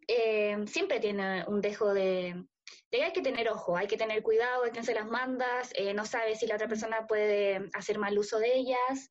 [0.07, 2.45] eh, siempre tiene un dejo de,
[2.91, 5.95] de hay que tener ojo, hay que tener cuidado de quién se las mandas, eh,
[5.95, 9.09] no sabes si la otra persona puede hacer mal uso de ellas,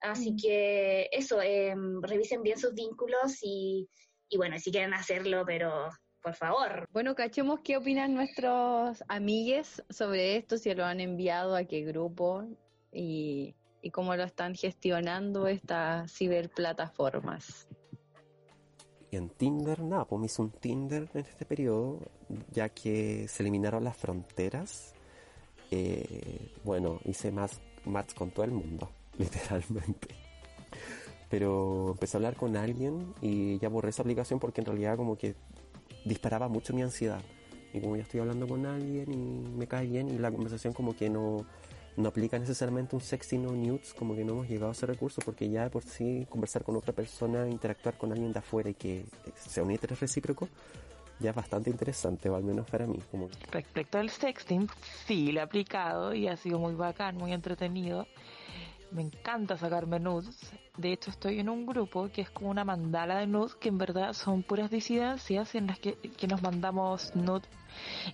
[0.00, 3.90] así que eso, eh, revisen bien sus vínculos y,
[4.30, 5.90] y bueno, si quieren hacerlo, pero
[6.22, 6.88] por favor.
[6.92, 12.44] Bueno, cachemos qué opinan nuestros amigues sobre esto, si lo han enviado a qué grupo
[12.92, 17.66] y, y cómo lo están gestionando estas ciberplataformas.
[19.10, 21.98] Y en Tinder, nada, pues me hice un Tinder en este periodo,
[22.52, 24.94] ya que se eliminaron las fronteras.
[25.72, 30.14] Eh, bueno, hice más match con todo el mundo, literalmente.
[31.28, 35.16] Pero empecé a hablar con alguien y ya borré esa aplicación porque en realidad como
[35.16, 35.34] que
[36.04, 37.20] disparaba mucho mi ansiedad.
[37.72, 39.16] Y como ya estoy hablando con alguien y
[39.56, 41.46] me cae bien y la conversación como que no,
[41.96, 45.22] no aplica necesariamente un sexting o nudes, como que no hemos llegado a ese recurso
[45.24, 48.74] porque ya de por sí conversar con otra persona, interactuar con alguien de afuera y
[48.74, 49.04] que
[49.36, 50.48] sea un interés recíproco,
[51.20, 52.98] ya es bastante interesante, o al menos para mí.
[53.10, 53.28] Como...
[53.52, 54.68] Respecto al sexting,
[55.06, 58.06] sí, lo he aplicado y ha sido muy bacán, muy entretenido.
[58.92, 60.52] Me encanta sacarme nudes.
[60.76, 63.78] De hecho, estoy en un grupo que es como una mandala de nudes que en
[63.78, 67.48] verdad son puras disidencias en las que, que nos mandamos nudes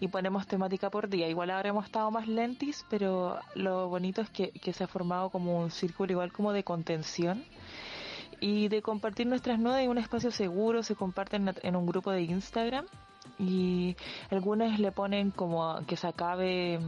[0.00, 1.28] y ponemos temática por día.
[1.28, 5.30] Igual ahora hemos estado más lentis, pero lo bonito es que, que se ha formado
[5.30, 7.44] como un círculo igual como de contención
[8.40, 12.22] y de compartir nuestras nudes en un espacio seguro, se comparten en un grupo de
[12.22, 12.84] Instagram
[13.38, 13.96] y
[14.30, 16.80] algunos le ponen como que se acabe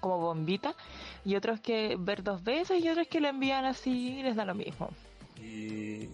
[0.00, 0.74] como bombita
[1.24, 4.44] y otros que ver dos veces y otros que le envían así y les da
[4.44, 4.90] lo mismo.
[5.40, 6.08] Y,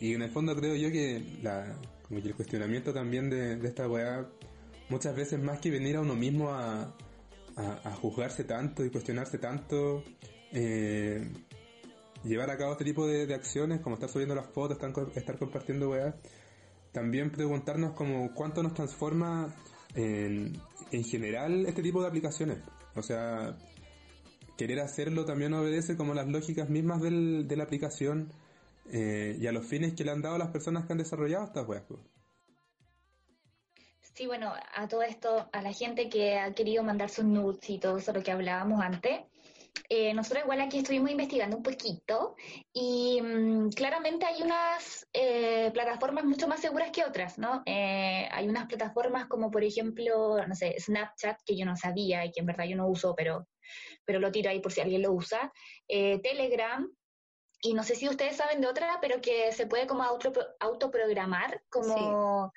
[0.00, 1.76] en el fondo creo yo que, la,
[2.10, 4.26] el cuestionamiento también de, esta weá,
[4.88, 6.92] muchas veces más que venir a uno mismo a,
[7.56, 10.02] a, juzgarse tanto y cuestionarse tanto,
[10.52, 11.30] eh,
[12.24, 15.90] llevar a cabo este tipo de, acciones, como estar subiendo las fotos, estar, estar compartiendo
[15.90, 16.16] weá,
[16.92, 19.54] también preguntarnos como cuánto nos transforma
[19.94, 22.58] en, en general este tipo de aplicaciones.
[22.94, 23.56] O sea,
[24.56, 28.32] querer hacerlo también obedece como las lógicas mismas del, de la aplicación
[28.90, 31.64] eh, y a los fines que le han dado las personas que han desarrollado estas
[31.64, 32.00] pues.
[34.14, 37.78] Sí, bueno, a todo esto, a la gente que ha querido mandar sus nudes y
[37.78, 39.22] todo eso lo que hablábamos antes,
[39.88, 42.34] eh, nosotros igual aquí estuvimos investigando un poquito
[42.72, 47.62] y mm, claramente hay unas eh, plataformas mucho más seguras que otras, ¿no?
[47.66, 52.32] Eh, hay unas plataformas como por ejemplo, no sé, Snapchat, que yo no sabía y
[52.32, 53.48] que en verdad yo no uso, pero,
[54.04, 55.52] pero lo tiro ahí por si alguien lo usa,
[55.88, 56.88] Telegram,
[57.64, 61.62] y no sé si ustedes saben de otra, pero que se puede como auto, autoprogramar,
[61.70, 62.52] como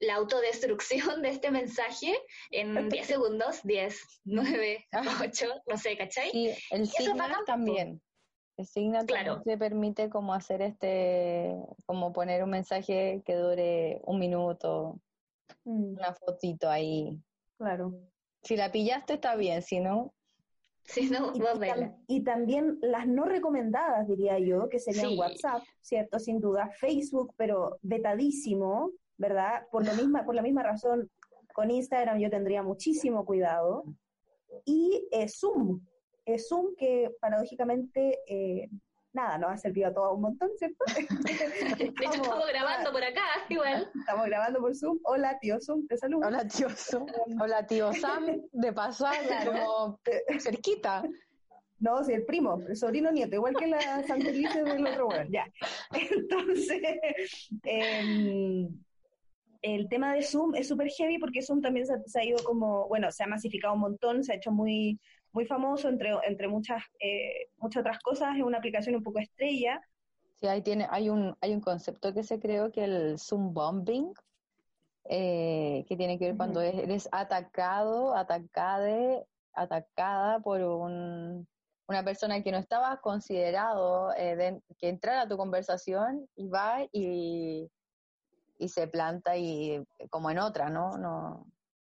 [0.00, 2.14] la autodestrucción de este mensaje
[2.50, 4.86] en 10 segundos, 10, 9,
[5.22, 6.30] 8, no sé, ¿cachai?
[6.32, 8.00] Y el Signal también.
[8.56, 9.36] El Signal Claro.
[9.36, 15.00] también te permite como hacer este, como poner un mensaje que dure un minuto,
[15.64, 17.18] una fotito ahí.
[17.58, 17.94] Claro.
[18.42, 20.12] Si la pillaste está bien, si no,
[20.86, 25.08] Si no, Y, vos y tam- y también las no recomendadas, diría yo, que serían
[25.08, 25.18] Sí.
[25.18, 26.18] WhatsApp, ¿cierto?
[26.18, 26.68] Sin duda.
[26.78, 29.66] Facebook, pero vetadísimo, ¿verdad?
[29.70, 31.10] Por, lo misma, por la misma razón,
[31.52, 33.84] con Instagram yo tendría muchísimo cuidado.
[34.64, 35.80] Y eh, Zoom.
[36.26, 38.68] Eh, Zoom que paradójicamente, eh,
[39.12, 40.84] nada, nos ha servido a todos un montón, ¿cierto?
[41.78, 43.90] De hecho, estamos grabando por acá, igual.
[43.94, 44.98] Estamos grabando por Zoom.
[45.04, 46.26] Hola, tío Zoom, te saludo.
[46.26, 47.06] Hola, tío Zoom.
[47.40, 50.00] Hola, tío Sam, de pasada, como
[50.38, 51.04] cerquita.
[51.80, 55.44] No, sí, el primo, el sobrino nieto, igual que la Santelice del otro weón, ya.
[55.92, 56.80] Entonces,
[57.62, 58.68] em,
[59.64, 62.86] el tema de Zoom es súper heavy porque Zoom también se, se ha ido como,
[62.88, 65.00] bueno, se ha masificado un montón, se ha hecho muy,
[65.32, 69.80] muy famoso entre, entre muchas, eh, muchas otras cosas, es una aplicación un poco estrella.
[70.36, 74.12] Sí, ahí tiene, hay un, hay un concepto que se creó que el Zoom bombing,
[75.08, 81.46] eh, que tiene que ver cuando eres atacado, atacade, atacada por un,
[81.88, 86.86] una persona que no estaba considerado eh, de- que entrara a tu conversación y va
[86.92, 87.70] y,
[88.58, 90.96] y se planta y como en otra, ¿no?
[90.98, 91.46] No,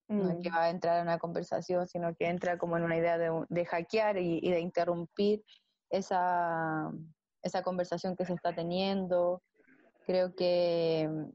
[0.08, 2.96] no es que va a entrar a una conversación, sino que entra como en una
[2.96, 5.44] idea de, de hackear y, y de interrumpir
[5.90, 6.90] esa,
[7.42, 9.42] esa conversación que se está teniendo.
[10.06, 11.30] Creo que mm,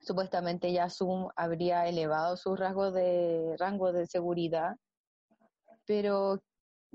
[0.00, 4.76] supuestamente ya Zoom habría elevado sus rasgos de rango de seguridad,
[5.86, 6.42] pero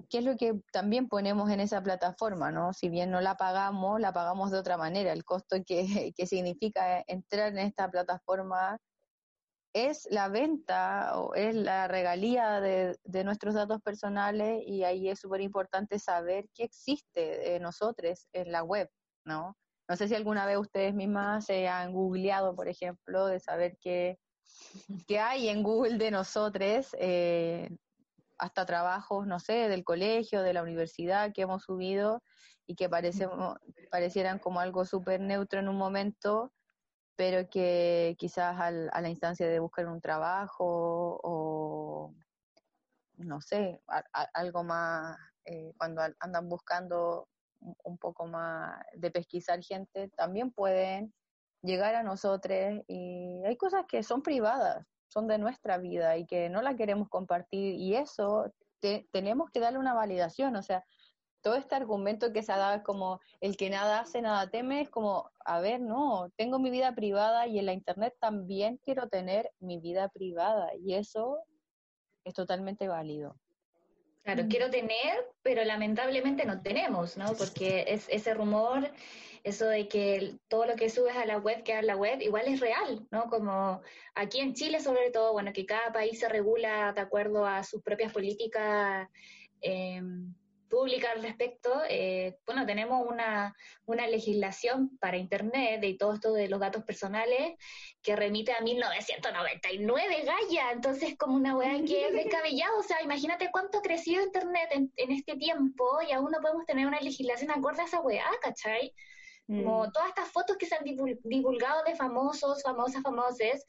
[0.09, 2.51] ¿qué es lo que también ponemos en esa plataforma?
[2.51, 2.73] ¿no?
[2.73, 5.13] Si bien no la pagamos, la pagamos de otra manera.
[5.13, 8.77] El costo que, que significa entrar en esta plataforma
[9.73, 15.19] es la venta o es la regalía de, de nuestros datos personales y ahí es
[15.19, 18.89] súper importante saber qué existe de nosotros en la web,
[19.25, 19.57] ¿no?
[19.87, 24.17] No sé si alguna vez ustedes mismas se han googleado, por ejemplo, de saber qué,
[25.07, 27.69] qué hay en Google de nosotros, eh,
[28.37, 32.21] hasta trabajos, no sé, del colegio, de la universidad que hemos subido
[32.67, 33.57] y que parecemos,
[33.91, 36.53] parecieran como algo súper neutro en un momento,
[37.15, 42.13] pero que quizás al- a la instancia de buscar un trabajo o,
[43.17, 43.81] no sé,
[44.33, 47.29] algo más, eh, cuando andan buscando
[47.83, 51.13] un poco más de pesquisar gente, también pueden
[51.61, 56.49] llegar a nosotros y hay cosas que son privadas, son de nuestra vida y que
[56.49, 58.51] no la queremos compartir y eso
[58.81, 60.83] te- tenemos que darle una validación, o sea,
[61.41, 64.81] todo este argumento que se ha dado es como el que nada hace, nada teme,
[64.81, 69.07] es como, a ver, no, tengo mi vida privada y en la internet también quiero
[69.07, 71.37] tener mi vida privada y eso
[72.25, 73.37] es totalmente válido.
[74.23, 77.33] Claro, quiero tener, pero lamentablemente no tenemos, ¿no?
[77.37, 78.89] Porque es ese rumor,
[79.45, 82.47] eso de que todo lo que subes a la web queda en la web, igual
[82.47, 83.29] es real, ¿no?
[83.29, 83.79] Como
[84.15, 87.83] aquí en Chile, sobre todo, bueno, que cada país se regula de acuerdo a sus
[87.83, 89.07] propias políticas
[89.61, 90.01] eh,
[90.67, 91.71] públicas al respecto.
[91.89, 93.53] eh, bueno, tenemos una,
[93.85, 97.53] una legislación para Internet y todo esto de los datos personales
[98.01, 100.71] que remite a 1999, Gaya.
[100.71, 102.79] Entonces, como una weá que es descabellado.
[102.79, 106.65] O sea, imagínate cuánto ha crecido Internet en, en este tiempo y aún no podemos
[106.65, 108.91] tener una legislación acorde a esa weá, ¿cachai?
[109.47, 113.63] Como todas estas fotos que se han divul- divulgado de famosos, famosas, famoses,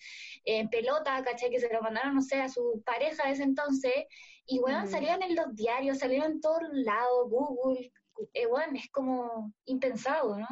[0.45, 1.51] en pelota, ¿cachai?
[1.51, 4.07] Que se lo mandaron, no sé, a su pareja de ese entonces.
[4.47, 4.91] Y, weón, Ujú.
[4.93, 7.93] salieron en los diarios, salieron en todos lados, Google.
[8.33, 10.47] Eh, es como impensado, ¿no?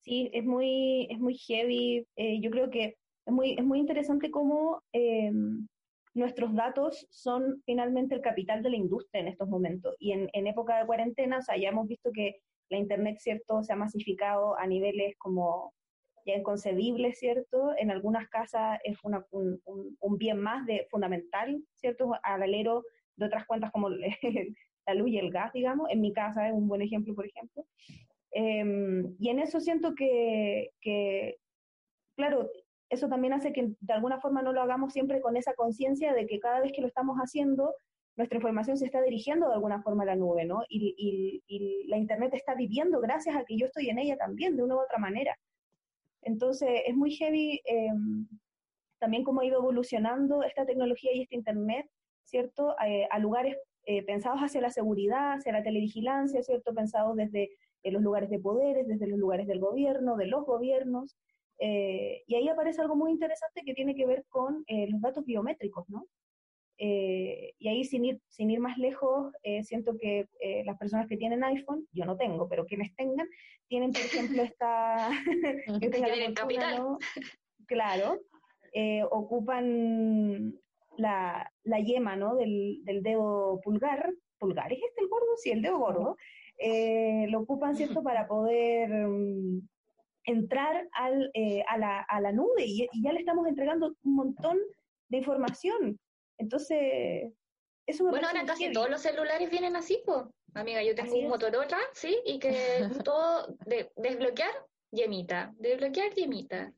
[0.00, 2.06] Sí, es muy, es muy heavy.
[2.16, 5.30] eh, yo creo que es muy, es muy interesante cómo eh,
[6.14, 9.94] nuestros datos son finalmente el capital de la industria en estos momentos.
[9.98, 12.40] Y en, en época de cuarentena, o sea, ya hemos visto que
[12.70, 15.74] la Internet, ¿cierto?, se ha masificado a niveles como
[16.26, 17.72] ya inconcebibles, ¿cierto?
[17.76, 22.12] En algunas casas es una- un, un- un bien más de fundamental, ¿cierto?
[22.22, 22.82] Al alero
[23.16, 23.88] de otras cuentas como
[24.86, 25.88] la luz y el gas, digamos.
[25.90, 27.64] En mi casa es un buen ejemplo, por ejemplo.
[28.30, 31.36] Em, y en eso siento que, que,
[32.16, 32.50] claro,
[32.90, 36.26] eso también hace que de alguna forma no lo hagamos siempre con esa conciencia de
[36.26, 37.74] que cada vez que lo estamos haciendo,
[38.16, 40.62] nuestra información se está dirigiendo de alguna forma a la nube, ¿no?
[40.68, 44.56] Y, y, y, la Internet está viviendo gracias a que yo estoy en ella también,
[44.56, 45.36] de una u otra manera.
[46.22, 47.90] Entonces, es muy heavy eh,
[49.04, 51.86] también cómo ha ido evolucionando esta tecnología y este Internet,
[52.22, 52.74] ¿cierto?
[52.86, 56.72] Eh, a lugares eh, pensados hacia la seguridad, hacia la televigilancia, ¿cierto?
[56.72, 57.50] Pensados desde
[57.82, 61.16] eh, los lugares de poderes, desde los lugares del gobierno, de los gobiernos.
[61.58, 66.06] y ahí aparece algo muy interesante que tiene que ver con los datos biométricos, ¿no?
[66.78, 71.08] Eh, y ahí, sin ir, sin ir más lejos, eh, siento que eh, las personas
[71.08, 73.28] que tienen iPhone, yo no tengo, pero quienes tengan,
[73.68, 75.10] tienen, por ejemplo, esta...
[75.80, 76.78] que tienen capital.
[76.78, 76.98] ¿no?
[77.66, 78.20] Claro,
[79.10, 80.52] ocupan
[80.98, 82.34] la, la, yema ¿no?
[82.34, 84.12] del, del, dedo pulgar.
[84.38, 85.36] ¿Pulgar es este el gordo?
[85.36, 86.16] Sí, el dedo gordo.
[87.28, 89.06] lo ocupan, ¿cierto?, para poder...
[89.06, 89.66] Um,
[90.26, 91.30] entrar al,
[91.68, 94.56] a, la, a la nube y, y ya le estamos entregando un montón
[95.10, 95.98] de información
[96.38, 97.32] entonces,
[97.86, 100.22] eso me Bueno, ahora casi todos los celulares vienen así, pues.
[100.54, 102.16] Amiga, yo tengo un Motorola, ¿sí?
[102.24, 102.52] Y que
[103.04, 104.52] todo, de, desbloquear,
[104.92, 106.72] yemita, desbloquear, yemita.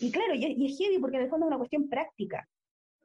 [0.00, 2.48] Y claro, y, es heavy porque en el fondo es una cuestión práctica.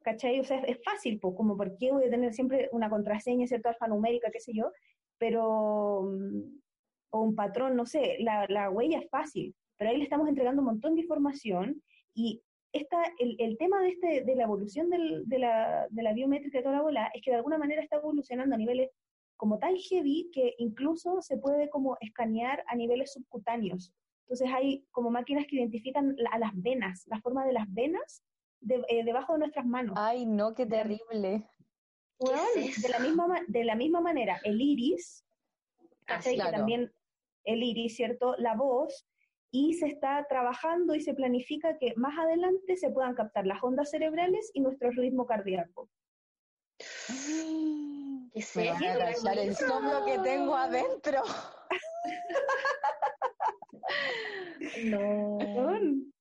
[0.03, 0.39] ¿Cachai?
[0.39, 3.69] O sea, es, fácil, pues, como por qué voy a tener siempre una contraseña, ¿cierto?
[3.69, 4.71] Alfanumérica, qué sé yo,
[5.19, 6.59] pero, mm,
[7.11, 10.61] o un patrón, no sé, la, la huella es fácil, pero ahí le estamos entregando
[10.61, 11.83] un montón de información
[12.15, 12.41] y
[12.73, 16.57] esta, el, el, tema de, este, de la evolución del, de, la, de la biométrica
[16.57, 18.89] de toda la bola es que de alguna manera está evolucionando a niveles
[19.35, 23.91] como tan heavy que incluso se puede como escanear a niveles subcutáneos.
[24.21, 28.23] Entonces hay como máquinas que identifican a las venas, la forma de las venas
[28.61, 29.95] de, eh, debajo de nuestras manos.
[29.97, 31.43] Ay, no, qué terrible.
[32.19, 35.25] de, la misma, de la misma manera, el iris,
[36.07, 36.93] ah, que también
[37.43, 38.35] el iris, ¿cierto?
[38.37, 39.07] La voz,
[39.51, 43.91] y se está trabajando y se planifica que más adelante se puedan captar las ondas
[43.91, 45.89] cerebrales y nuestro ritmo cardíaco.
[48.33, 51.21] ¿Qué Me a el soplo que tengo adentro.
[54.85, 55.37] no.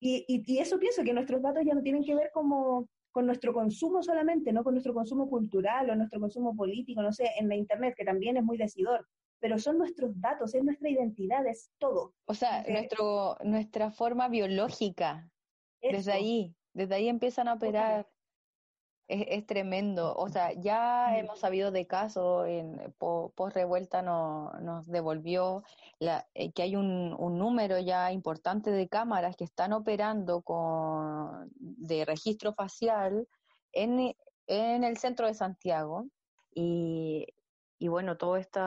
[0.01, 3.53] Y, y, eso pienso que nuestros datos ya no tienen que ver como con nuestro
[3.53, 7.55] consumo solamente, no con nuestro consumo cultural o nuestro consumo político, no sé, en la
[7.55, 9.07] internet, que también es muy decidor,
[9.41, 12.15] pero son nuestros datos, es nuestra identidad, es todo.
[12.27, 15.29] O sea, nuestro, nuestra forma biológica,
[15.81, 18.09] desde ahí, desde ahí empiezan a operar.
[19.09, 20.15] Es, tremendo.
[20.15, 25.65] O sea, ya hemos sabido de casos, en post revuelta no, nos devolvió
[25.99, 31.51] la, eh, que hay un, un, número ya importante de cámaras que están operando con
[31.57, 33.27] de registro facial
[33.73, 34.15] en,
[34.47, 36.07] en el centro de Santiago.
[36.55, 37.27] Y
[37.81, 38.61] y bueno, todo esto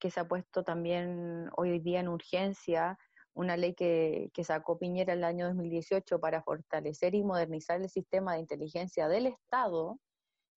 [0.00, 2.98] que se ha puesto también hoy día en urgencia,
[3.34, 7.90] una ley que, que sacó Piñera en el año 2018 para fortalecer y modernizar el
[7.90, 9.98] sistema de inteligencia del Estado,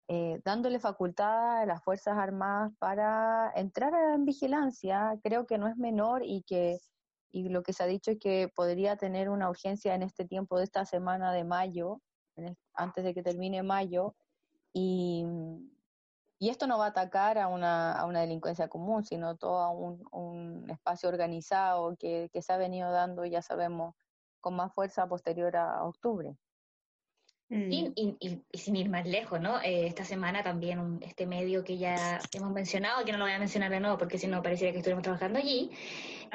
[0.08, 5.76] eh, dándole facultad a las Fuerzas Armadas para entrar en vigilancia, creo que no es
[5.76, 6.78] menor y que
[7.30, 10.58] y lo que se ha dicho es que podría tener una urgencia en este tiempo
[10.58, 12.02] de esta semana de mayo,
[12.74, 14.16] antes de que termine mayo,
[14.72, 15.26] y,
[16.40, 19.72] y esto no va a atacar a una, a una delincuencia común, sino todo a
[19.72, 23.96] un, un espacio organizado que, que, se ha venido dando, ya sabemos,
[24.40, 26.36] con más fuerza posterior a, octubre.
[27.50, 27.72] Mm.
[27.72, 29.60] Y, y, y, sin ir más lejos, ¿no?
[29.62, 33.40] Eh, esta semana también este medio que ya hemos mencionado, que no lo voy a
[33.40, 35.72] mencionar de nuevo porque si no pareciera que estuviéramos trabajando allí,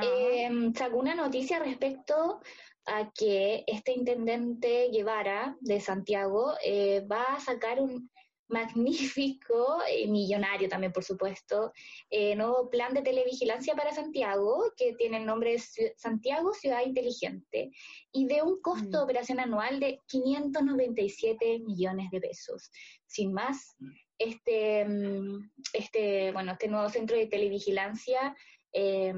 [0.02, 2.40] eh, sacó una noticia respecto
[2.86, 8.10] a que este intendente Guevara de Santiago eh, va a sacar un,
[8.52, 11.72] magnífico, eh, millonario también, por supuesto,
[12.10, 17.70] eh, nuevo plan de televigilancia para Santiago, que tiene el nombre de Santiago Ciudad Inteligente,
[18.12, 19.04] y de un costo de mm.
[19.04, 22.70] operación anual de 597 millones de pesos.
[23.06, 23.76] Sin más,
[24.18, 28.36] este, mm, este, bueno, este nuevo centro de televigilancia
[28.72, 29.12] eh,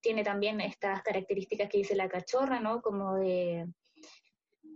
[0.00, 2.80] tiene también estas características que dice la cachorra, ¿no?
[2.80, 3.66] Como de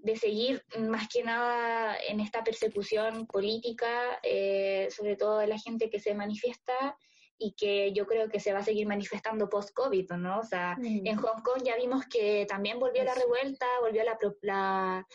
[0.08, 5.90] de seguir más que nada en esta persecución política, eh, sobre todo de la gente
[5.90, 6.96] que se manifiesta
[7.36, 10.40] y que yo creo que se va a seguir manifestando post-COVID, ¿no?
[10.40, 11.06] O sea, mm.
[11.06, 14.18] en Hong Kong ya vimos que también volvió la revuelta, volvió la...
[14.42, 15.06] la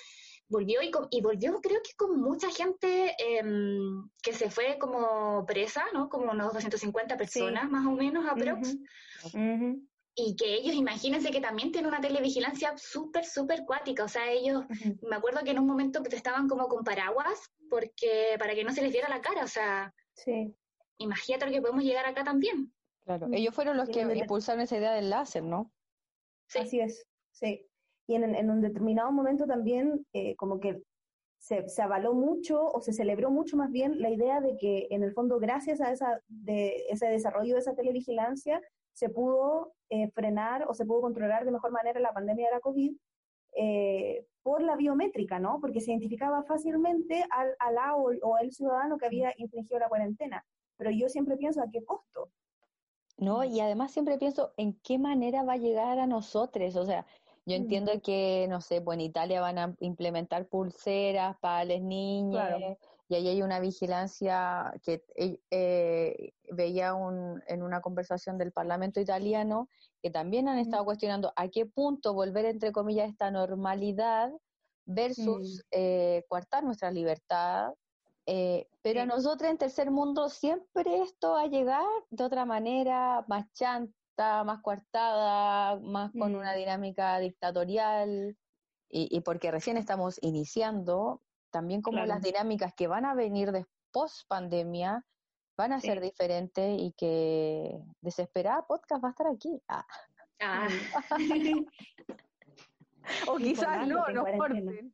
[0.50, 5.84] volvió y, y, volvió creo que con mucha gente em, que se fue como presa,
[5.94, 6.10] ¿no?
[6.10, 8.78] Como unos 250 personas más o menos, aprox
[10.16, 14.64] y que ellos, imagínense que también tienen una televigilancia súper, súper cuática, o sea, ellos,
[15.02, 18.84] me acuerdo que en un momento estaban como con paraguas porque para que no se
[18.84, 20.56] les viera la cara, o sea, sí.
[20.98, 22.72] imagínate lo que podemos llegar acá también.
[23.06, 25.72] Claro, ellos fueron los que impulsaron esa idea del láser, ¿no?
[26.56, 27.66] Así es, sí.
[28.08, 30.84] Y en, en un determinado momento también eh, como que
[31.40, 35.04] se, se avaló mucho o se celebró mucho más bien la idea de que en
[35.04, 38.62] el fondo gracias a esa, de, ese desarrollo de esa televigilancia
[38.94, 42.60] se pudo eh, frenar o se pudo controlar de mejor manera la pandemia de la
[42.60, 42.96] COVID
[43.56, 45.60] eh, por la biométrica, ¿no?
[45.62, 50.46] Porque se identificaba fácilmente al, al A o, al ciudadano que había infringido la cuarentena.
[50.78, 52.30] Pero yo siempre pienso a qué costo.
[53.18, 56.76] No, y además siempre pienso en qué manera va a llegar a nosotros.
[56.76, 57.06] O sea,
[57.46, 57.62] yo Mm.
[57.62, 62.78] entiendo que, no sé, pues en Italia van a implementar pulseras para las niñas Claro.
[63.14, 69.00] Y ahí hay una vigilancia que eh, eh, veía un, en una conversación del Parlamento
[69.00, 69.70] italiano
[70.02, 74.32] que también han estado cuestionando a qué punto volver, entre comillas, esta normalidad
[74.86, 77.74] versus eh, coartar nuestra libertad.
[78.26, 79.10] eh, pero a Sí.
[79.10, 84.62] nosotros en tercer mundo siempre esto va a llegar de otra manera, más chanta, más
[84.62, 88.38] coartada, más con una dinámica dictatorial,
[88.90, 91.23] y, y porque recién estamos iniciando,
[91.54, 92.10] también como Claro.
[92.10, 95.06] las dinámicas que van a venir después pandemia
[95.56, 95.88] van a Sí.
[95.88, 99.62] ser diferentes y que Desesperada Podcast va a estar aquí.
[99.70, 99.86] Ah.
[100.42, 100.68] Ah,
[103.28, 104.94] O quizás no, nos corten.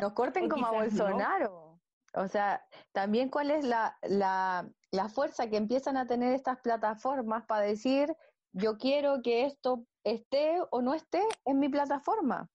[0.00, 0.78] Nos corten O como a no.
[0.78, 1.80] Bolsonaro.
[2.14, 7.44] O sea, también cuál es la, la, la fuerza que empiezan a tener estas plataformas
[7.46, 8.14] para decir,
[8.52, 12.48] yo quiero que esto esté o no esté en mi plataforma.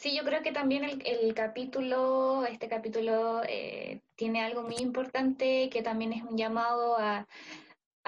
[0.00, 5.82] Sí, yo creo que también el, capítulo, este capítulo eh, tiene algo muy importante que
[5.82, 7.28] también es un llamado a,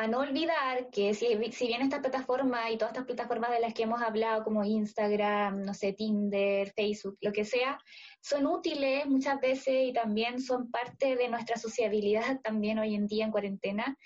[0.08, 3.82] no olvidar que si, si bien esta plataforma y todas estas plataformas de las que
[3.82, 7.78] hemos hablado, como Instagram, no sé, Tinder, Facebook, lo que sea,
[8.22, 13.26] son útiles muchas veces y también son parte de nuestra sociabilidad también hoy en día
[13.26, 13.98] en cuarentena.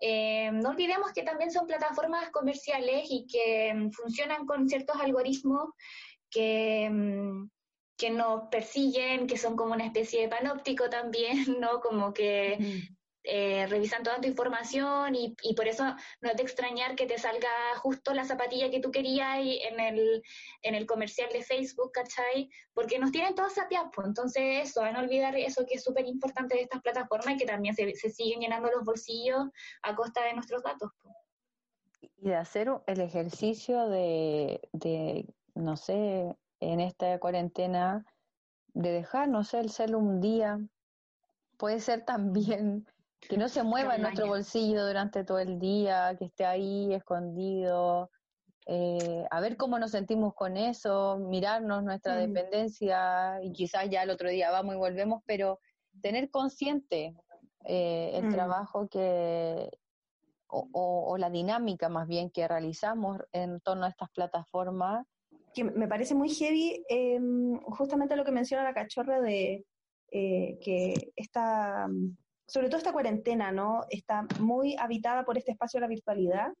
[0.00, 5.70] Eh, no olvidemos que también son plataformas comerciales y que mm, funcionan con ciertos algoritmos
[6.30, 7.50] que, mm,
[7.96, 11.80] que nos persiguen, que son como una especie de panóptico también, ¿no?
[11.80, 12.88] Como que
[13.30, 15.84] eh, revisan toda tu información y, y por eso
[16.22, 19.80] no es de extrañar que te salga justo la zapatilla que tú querías y en
[19.80, 20.22] el,
[20.62, 22.48] en el comercial de Facebook, ¿cachai?
[22.72, 24.06] Porque nos tienen todos sapiados, pues.
[24.06, 27.44] entonces eso, a no olvidar eso que es súper importante de estas plataformas y que
[27.44, 29.44] también se, se siguen llenando los bolsillos
[29.82, 30.90] a costa de nuestros datos.
[31.02, 31.14] pues.
[32.00, 35.26] Y de hacer el ejercicio de, de,
[35.58, 38.06] no sé, en esta cuarentena,
[38.74, 40.58] de dejar, no sé, el cel un día.
[41.58, 42.86] Puede ser también
[43.20, 48.10] que no se mueva en nuestro bolsillo durante todo el día, que esté ahí escondido.
[48.66, 52.20] eh, a ver cómo nos sentimos con eso, mirarnos nuestra Mm.
[52.20, 55.60] dependencia y quizás ya el otro día vamos y volvemos, pero
[56.02, 57.16] tener consciente
[57.64, 58.30] eh, el Mm.
[58.30, 59.70] trabajo que,
[60.48, 65.06] o, o- o la dinámica más bien que realizamos en torno a estas plataformas.
[65.58, 67.18] Que me parece muy heavy eh,
[67.62, 69.64] justamente lo que menciona la cachorra de
[70.12, 73.84] eh, que esta, mm, sobre todo esta cuarentena, ¿no?
[73.90, 76.52] Está muy habitada por este espacio de la virtualidad,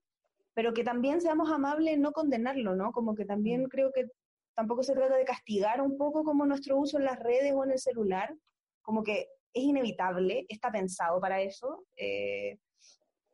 [0.52, 2.90] pero que también seamos amables en no condenarlo, ¿no?
[2.90, 4.08] Como que también creo que
[4.54, 7.70] tampoco se trata de castigar un poco como nuestro uso en las redes o en
[7.70, 8.34] el celular,
[8.82, 11.84] como que es inevitable, está pensado para eso.
[11.96, 12.58] eh,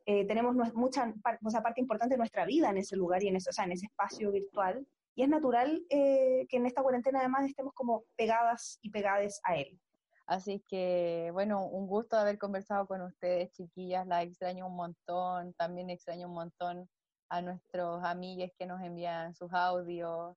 [0.07, 3.37] eh, tenemos mucha o sea, parte importante de nuestra vida en ese lugar y en
[3.37, 4.87] ese, o sea, en ese espacio virtual.
[5.15, 9.57] Y es natural eh, que en esta cuarentena además estemos como pegadas y pegades a
[9.57, 9.79] él.
[10.27, 14.07] Así que, bueno, un gusto haber conversado con ustedes, chiquillas.
[14.07, 15.53] Las extraño un montón.
[15.55, 16.89] También extraño un montón
[17.29, 20.37] a nuestros amigues que nos envían sus audios.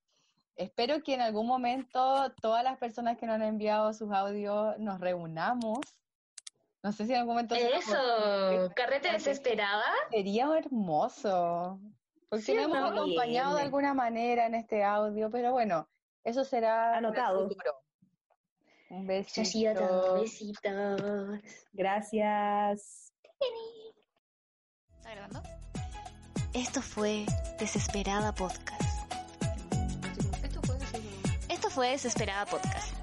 [0.56, 5.00] Espero que en algún momento todas las personas que nos han enviado sus audios nos
[5.00, 5.80] reunamos.
[6.84, 9.86] No sé si en algún momento Eso, carrete desesperada.
[10.12, 11.80] Sería hermoso.
[12.30, 12.88] Porque Sí, hemos ¿no?
[12.88, 13.66] acompañado de Bien.
[13.66, 15.88] alguna manera en este audio, pero bueno,
[16.24, 17.48] eso será el Anotado.
[17.48, 17.72] futuro.
[18.90, 20.16] Un besito.
[20.16, 21.42] besitos.
[21.74, 23.14] Gracias.
[24.98, 25.44] ¿Está grabando?
[26.54, 27.26] Esto fue
[27.60, 29.14] Desesperada Podcast.
[31.50, 32.97] Esto fue Desesperada Podcast.